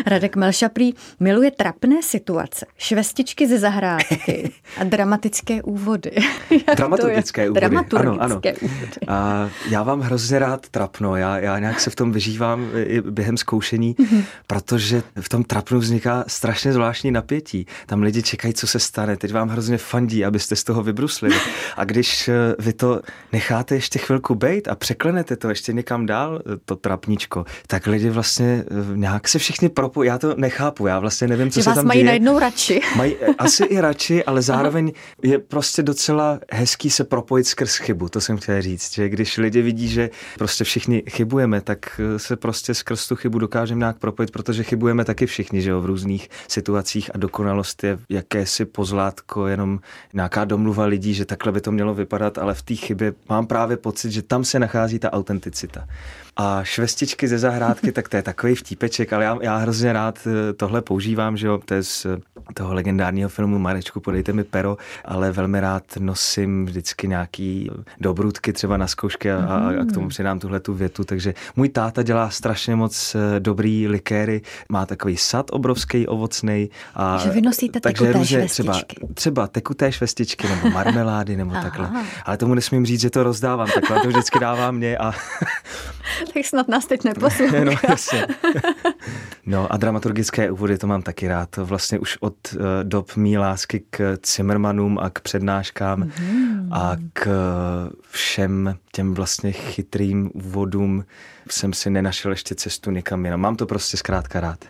Radek 0.06 0.36
Melšaprý 0.36 0.94
miluje 1.20 1.50
trapné 1.50 2.02
situace, 2.02 2.66
švestičky 2.78 3.48
ze 3.48 3.58
zahrádky 3.58 4.50
a 4.76 4.84
dramatické 4.84 5.62
úvody. 5.62 6.10
Dramaturgické 6.76 7.50
úvody. 7.50 7.60
Dramaturgické 7.60 8.08
ano, 8.08 8.22
ano. 8.22 8.40
úvody. 8.62 8.96
A 9.08 9.50
já 9.68 9.82
vám 9.82 10.00
hrozně 10.00 10.38
rád 10.38 10.68
trapno. 10.68 11.16
Já, 11.16 11.38
já 11.38 11.58
nějak 11.58 11.80
se 11.80 11.90
v 11.90 11.96
tom 11.96 12.12
vyžívám 12.12 12.68
i 12.84 13.00
během 13.00 13.36
zkoušení, 13.36 13.94
mm-hmm. 13.94 14.24
protože 14.46 15.02
v 15.20 15.28
tom 15.28 15.44
trapnu 15.44 15.78
vzniká 15.78 16.24
strašně 16.26 16.72
zvláštní 16.72 17.10
napětí. 17.10 17.66
Tam 17.86 18.02
lidi 18.02 18.22
čekají, 18.22 18.54
co 18.54 18.66
se 18.66 18.78
stane. 18.78 19.16
Teď 19.16 19.32
vám 19.32 19.48
hrozně 19.48 19.78
fandí, 19.78 20.24
abyste 20.24 20.56
z 20.56 20.64
toho 20.64 20.82
vybruslili. 20.82 21.36
A 21.76 21.84
když 21.84 22.17
když 22.18 22.28
eh, 22.28 22.54
vy 22.58 22.72
to 22.72 23.00
necháte 23.32 23.74
ještě 23.74 23.98
chvilku 23.98 24.34
bejt 24.34 24.68
a 24.68 24.74
překlenete 24.74 25.36
to 25.36 25.48
ještě 25.48 25.72
někam 25.72 26.06
dál, 26.06 26.40
eh, 26.40 26.58
to 26.64 26.76
trapníčko, 26.76 27.44
tak 27.66 27.86
lidi 27.86 28.10
vlastně 28.10 28.64
eh, 28.70 28.96
nějak 28.96 29.28
se 29.28 29.38
všichni 29.38 29.68
propojí. 29.68 30.06
Já 30.06 30.18
to 30.18 30.34
nechápu, 30.36 30.86
já 30.86 30.98
vlastně 30.98 31.28
nevím, 31.28 31.50
co 31.50 31.60
že 31.60 31.64
se 31.64 31.70
vás 31.70 31.76
tam 31.76 31.86
mají 31.86 31.98
děje. 31.98 32.06
najednou 32.06 32.38
radši. 32.38 32.80
Mají 32.96 33.16
asi 33.38 33.64
i 33.64 33.80
radši, 33.80 34.24
ale 34.24 34.42
zároveň 34.42 34.92
je 35.22 35.38
prostě 35.38 35.82
docela 35.82 36.40
hezký 36.52 36.90
se 36.90 37.04
propojit 37.04 37.46
skrz 37.46 37.76
chybu, 37.76 38.08
to 38.08 38.20
jsem 38.20 38.36
chtěl 38.36 38.62
říct, 38.62 38.94
že 38.94 39.08
když 39.08 39.36
lidi 39.36 39.62
vidí, 39.62 39.88
že 39.88 40.10
prostě 40.38 40.64
všichni 40.64 41.02
chybujeme, 41.10 41.60
tak 41.60 42.00
se 42.16 42.36
prostě 42.36 42.74
skrz 42.74 43.08
tu 43.08 43.16
chybu 43.16 43.38
dokážeme 43.38 43.78
nějak 43.78 43.98
propojit, 43.98 44.30
protože 44.30 44.62
chybujeme 44.62 45.04
taky 45.04 45.26
všichni, 45.26 45.62
že 45.62 45.70
jo, 45.70 45.80
v 45.80 45.86
různých 45.86 46.28
situacích 46.48 47.10
a 47.14 47.18
dokonalost 47.18 47.84
je 47.84 47.98
jakési 48.08 48.64
pozlátko, 48.64 49.46
jenom 49.46 49.80
nějaká 50.14 50.44
domluva 50.44 50.84
lidí, 50.84 51.14
že 51.14 51.24
takhle 51.24 51.52
by 51.52 51.60
to 51.60 51.72
mělo 51.72 51.94
vypadat, 51.94 52.07
ale 52.38 52.54
v 52.54 52.62
té 52.62 52.74
chybě 52.74 53.14
mám 53.28 53.46
právě 53.46 53.76
pocit, 53.76 54.10
že 54.10 54.22
tam 54.22 54.44
se 54.44 54.58
nachází 54.58 54.98
ta 54.98 55.12
autenticita. 55.12 55.88
A 56.40 56.64
švestičky 56.64 57.28
ze 57.28 57.38
zahrádky, 57.38 57.92
tak 57.92 58.08
to 58.08 58.16
je 58.16 58.22
takový 58.22 58.54
vtípeček, 58.54 59.12
ale 59.12 59.24
já, 59.24 59.38
já 59.40 59.56
hrozně 59.56 59.92
rád 59.92 60.18
eh, 60.26 60.52
tohle 60.52 60.82
používám, 60.82 61.36
že 61.36 61.46
jo, 61.46 61.60
to 61.64 61.74
je 61.74 61.82
z 61.82 62.06
eh, 62.06 62.18
toho 62.54 62.74
legendárního 62.74 63.28
filmu 63.28 63.58
Marečku, 63.58 64.00
podejte 64.00 64.32
mi 64.32 64.44
pero, 64.44 64.76
ale 65.04 65.32
velmi 65.32 65.60
rád 65.60 65.82
nosím 65.98 66.66
vždycky 66.66 67.08
nějaký 67.08 67.70
dobrutky 68.00 68.52
třeba 68.52 68.76
na 68.76 68.86
zkoušky 68.86 69.30
a, 69.30 69.36
a 69.80 69.84
k 69.84 69.92
tomu 69.92 70.08
přidám 70.08 70.38
tuhle 70.38 70.60
tu 70.60 70.74
větu, 70.74 71.04
takže 71.04 71.34
můj 71.56 71.68
táta 71.68 72.02
dělá 72.02 72.30
strašně 72.30 72.76
moc 72.76 73.14
eh, 73.14 73.40
dobrý 73.40 73.88
likéry, 73.88 74.42
má 74.68 74.86
takový 74.86 75.16
sad 75.16 75.46
obrovský, 75.50 76.06
ovocný. 76.06 76.70
A, 76.94 77.18
že 77.18 77.30
vy 77.30 77.40
nosíte 77.40 77.80
takže 77.80 78.04
tekuté 78.04 78.26
švestičky. 78.26 78.96
Třeba, 78.96 79.14
třeba 79.14 79.46
tekuté 79.46 79.92
švestičky 79.92 80.48
nebo 80.48 80.70
marmelády 80.70 81.36
nebo 81.36 81.50
takhle. 81.62 81.90
Ale 82.24 82.36
tomu 82.36 82.54
nesmím 82.54 82.86
říct, 82.86 83.00
že 83.00 83.10
to 83.10 83.22
rozdávám 83.22 83.68
takhle, 83.74 84.00
to 84.00 84.08
vždycky 84.08 84.38
dává 84.38 84.70
mě 84.70 84.98
a 84.98 85.12
tak 86.38 86.46
snad 86.46 86.68
nás 86.68 86.86
teď 86.86 87.04
neposlouchá. 87.04 87.64
no, 87.64 87.72
jasně. 87.88 88.26
no 89.46 89.72
a 89.72 89.76
dramaturgické 89.76 90.50
úvody 90.50 90.78
to 90.78 90.86
mám 90.86 91.02
taky 91.02 91.28
rád. 91.28 91.56
Vlastně 91.56 91.98
už 91.98 92.18
od 92.20 92.34
uh, 92.52 92.60
dob 92.82 93.16
mý 93.16 93.38
lásky 93.38 93.82
k 93.90 94.18
Zimmermanům 94.26 94.98
a 94.98 95.10
k 95.10 95.20
přednáškám 95.20 96.10
mm. 96.20 96.68
a 96.72 96.96
k 97.12 97.26
uh, 97.26 97.32
všem 98.10 98.76
těm 98.92 99.14
vlastně 99.14 99.52
chytrým 99.52 100.30
úvodům 100.34 101.04
jsem 101.50 101.72
si 101.72 101.90
nenašel 101.90 102.30
ještě 102.30 102.54
cestu 102.54 102.90
nikam 102.90 103.24
jinam. 103.24 103.40
Mám 103.40 103.56
to 103.56 103.66
prostě 103.66 103.96
zkrátka 103.96 104.40
rád. 104.40 104.64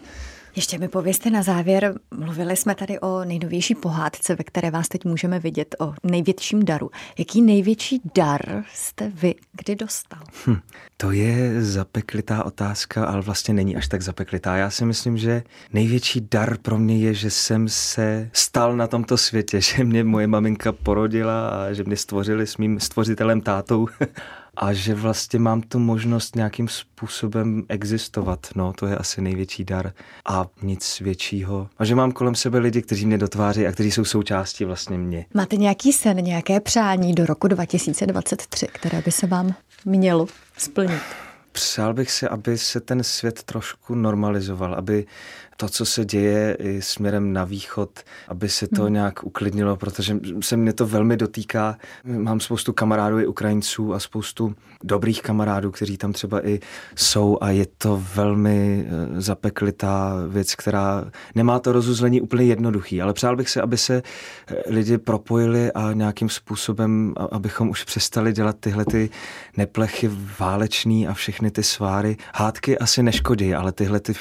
Ještě 0.56 0.78
mi 0.78 0.88
povězte 0.88 1.30
na 1.30 1.42
závěr, 1.42 1.94
mluvili 2.10 2.56
jsme 2.56 2.74
tady 2.74 3.00
o 3.00 3.24
nejnovější 3.24 3.74
pohádce, 3.74 4.34
ve 4.34 4.44
které 4.44 4.70
vás 4.70 4.88
teď 4.88 5.04
můžeme 5.04 5.38
vidět, 5.38 5.74
o 5.78 5.94
největším 6.02 6.64
daru. 6.64 6.90
Jaký 7.18 7.42
největší 7.42 8.00
dar 8.14 8.64
jste 8.74 9.12
vy 9.14 9.34
kdy 9.52 9.76
dostal? 9.76 10.20
Hm, 10.46 10.58
to 10.96 11.10
je 11.10 11.62
zapeklitá 11.62 12.44
otázka, 12.44 13.04
ale 13.04 13.20
vlastně 13.20 13.54
není 13.54 13.76
až 13.76 13.88
tak 13.88 14.02
zapeklitá. 14.02 14.56
Já 14.56 14.70
si 14.70 14.84
myslím, 14.84 15.18
že 15.18 15.42
největší 15.72 16.28
dar 16.30 16.58
pro 16.58 16.78
mě 16.78 16.98
je, 16.98 17.14
že 17.14 17.30
jsem 17.30 17.68
se 17.68 18.30
stal 18.32 18.76
na 18.76 18.86
tomto 18.86 19.16
světě, 19.16 19.60
že 19.76 19.84
mě 19.84 20.04
moje 20.04 20.26
maminka 20.26 20.72
porodila 20.72 21.48
a 21.48 21.72
že 21.72 21.84
mě 21.84 21.96
stvořili 21.96 22.46
s 22.46 22.56
mým 22.56 22.80
stvořitelem 22.80 23.40
tátou 23.40 23.88
a 24.60 24.72
že 24.72 24.94
vlastně 24.94 25.38
mám 25.38 25.62
tu 25.62 25.78
možnost 25.78 26.36
nějakým 26.36 26.68
způsobem 26.68 27.64
existovat. 27.68 28.46
No, 28.54 28.72
to 28.72 28.86
je 28.86 28.96
asi 28.96 29.20
největší 29.20 29.64
dar 29.64 29.92
a 30.28 30.46
nic 30.62 31.00
většího. 31.00 31.68
A 31.78 31.84
že 31.84 31.94
mám 31.94 32.12
kolem 32.12 32.34
sebe 32.34 32.58
lidi, 32.58 32.82
kteří 32.82 33.06
mě 33.06 33.18
dotváří 33.18 33.66
a 33.66 33.72
kteří 33.72 33.90
jsou 33.90 34.04
součástí 34.04 34.64
vlastně 34.64 34.98
mě. 34.98 35.26
Máte 35.34 35.56
nějaký 35.56 35.92
sen, 35.92 36.16
nějaké 36.16 36.60
přání 36.60 37.14
do 37.14 37.26
roku 37.26 37.48
2023, 37.48 38.66
které 38.72 39.02
by 39.02 39.10
se 39.10 39.26
vám 39.26 39.54
mělo 39.84 40.26
splnit? 40.56 41.02
Přál 41.52 41.94
bych 41.94 42.10
si, 42.10 42.28
aby 42.28 42.58
se 42.58 42.80
ten 42.80 43.02
svět 43.04 43.42
trošku 43.42 43.94
normalizoval, 43.94 44.74
aby 44.74 45.06
to, 45.60 45.68
co 45.68 45.84
se 45.84 46.04
děje 46.04 46.56
i 46.60 46.82
směrem 46.82 47.32
na 47.32 47.44
východ, 47.44 47.90
aby 48.28 48.48
se 48.48 48.66
to 48.66 48.82
hmm. 48.82 48.92
nějak 48.92 49.24
uklidnilo, 49.24 49.76
protože 49.76 50.16
se 50.40 50.56
mě 50.56 50.72
to 50.72 50.86
velmi 50.86 51.16
dotýká. 51.16 51.76
Mám 52.04 52.40
spoustu 52.40 52.72
kamarádů 52.72 53.18
i 53.18 53.26
Ukrajinců 53.26 53.94
a 53.94 53.98
spoustu 53.98 54.54
dobrých 54.84 55.22
kamarádů, 55.22 55.70
kteří 55.70 55.96
tam 55.96 56.12
třeba 56.12 56.46
i 56.46 56.60
jsou 56.96 57.38
a 57.40 57.50
je 57.50 57.66
to 57.78 58.04
velmi 58.14 58.86
eh, 58.86 59.20
zapeklitá 59.20 60.14
věc, 60.28 60.54
která 60.54 61.04
nemá 61.34 61.58
to 61.58 61.72
rozuzlení 61.72 62.20
úplně 62.20 62.44
jednoduchý, 62.44 63.02
ale 63.02 63.12
přál 63.12 63.36
bych 63.36 63.48
se, 63.48 63.62
aby 63.62 63.76
se 63.76 64.02
eh, 64.46 64.54
lidi 64.66 64.98
propojili 64.98 65.72
a 65.72 65.92
nějakým 65.92 66.28
způsobem, 66.28 67.14
abychom 67.30 67.70
už 67.70 67.84
přestali 67.84 68.32
dělat 68.32 68.56
tyhle 68.60 68.84
ty 68.84 69.10
neplechy 69.56 70.10
válečný 70.38 71.08
a 71.08 71.14
všechny 71.14 71.50
ty 71.50 71.62
sváry. 71.62 72.16
Hádky 72.34 72.78
asi 72.78 73.02
neškodí, 73.02 73.54
ale 73.54 73.72
tyhle 73.72 74.00
ty 74.00 74.14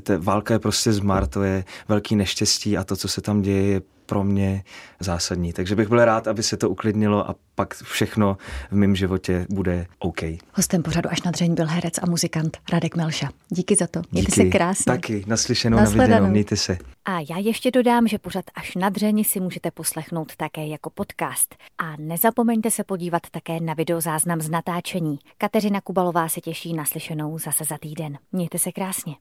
ty 0.00 0.21
válka 0.22 0.54
je 0.54 0.58
prostě 0.58 0.92
zmar, 0.92 1.26
to 1.26 1.42
je 1.42 1.64
velký 1.88 2.16
neštěstí 2.16 2.76
a 2.76 2.84
to, 2.84 2.96
co 2.96 3.08
se 3.08 3.20
tam 3.20 3.42
děje, 3.42 3.62
je 3.62 3.80
pro 4.06 4.24
mě 4.24 4.64
zásadní. 5.00 5.52
Takže 5.52 5.76
bych 5.76 5.88
byl 5.88 6.04
rád, 6.04 6.28
aby 6.28 6.42
se 6.42 6.56
to 6.56 6.70
uklidnilo 6.70 7.30
a 7.30 7.34
pak 7.54 7.74
všechno 7.74 8.36
v 8.70 8.74
mém 8.74 8.96
životě 8.96 9.46
bude 9.50 9.86
OK. 9.98 10.20
Hostem 10.52 10.82
pořadu 10.82 11.10
až 11.12 11.22
na 11.22 11.30
dřeň 11.30 11.54
byl 11.54 11.66
herec 11.66 11.98
a 12.02 12.06
muzikant 12.06 12.58
Radek 12.72 12.96
Melša. 12.96 13.28
Díky 13.48 13.76
za 13.76 13.86
to. 13.86 14.02
Mějte 14.12 14.30
Díky. 14.30 14.42
se 14.42 14.58
krásně. 14.58 14.84
Taky, 14.84 15.24
naslyšenou, 15.26 15.76
na 15.76 15.84
viděnou, 15.84 16.26
mějte 16.26 16.56
se. 16.56 16.78
A 17.04 17.18
já 17.30 17.38
ještě 17.38 17.70
dodám, 17.70 18.08
že 18.08 18.18
pořad 18.18 18.44
až 18.54 18.74
na 18.74 18.88
dřeň 18.88 19.24
si 19.24 19.40
můžete 19.40 19.70
poslechnout 19.70 20.36
také 20.36 20.66
jako 20.66 20.90
podcast. 20.90 21.54
A 21.78 21.96
nezapomeňte 21.98 22.70
se 22.70 22.84
podívat 22.84 23.22
také 23.30 23.60
na 23.60 23.74
videozáznam 23.74 24.40
z 24.40 24.50
natáčení. 24.50 25.18
Kateřina 25.38 25.80
Kubalová 25.80 26.28
se 26.28 26.40
těší 26.40 26.72
naslyšenou 26.72 27.38
zase 27.38 27.64
za 27.64 27.78
týden. 27.78 28.18
Mějte 28.32 28.58
se 28.58 28.72
krásně. 28.72 29.14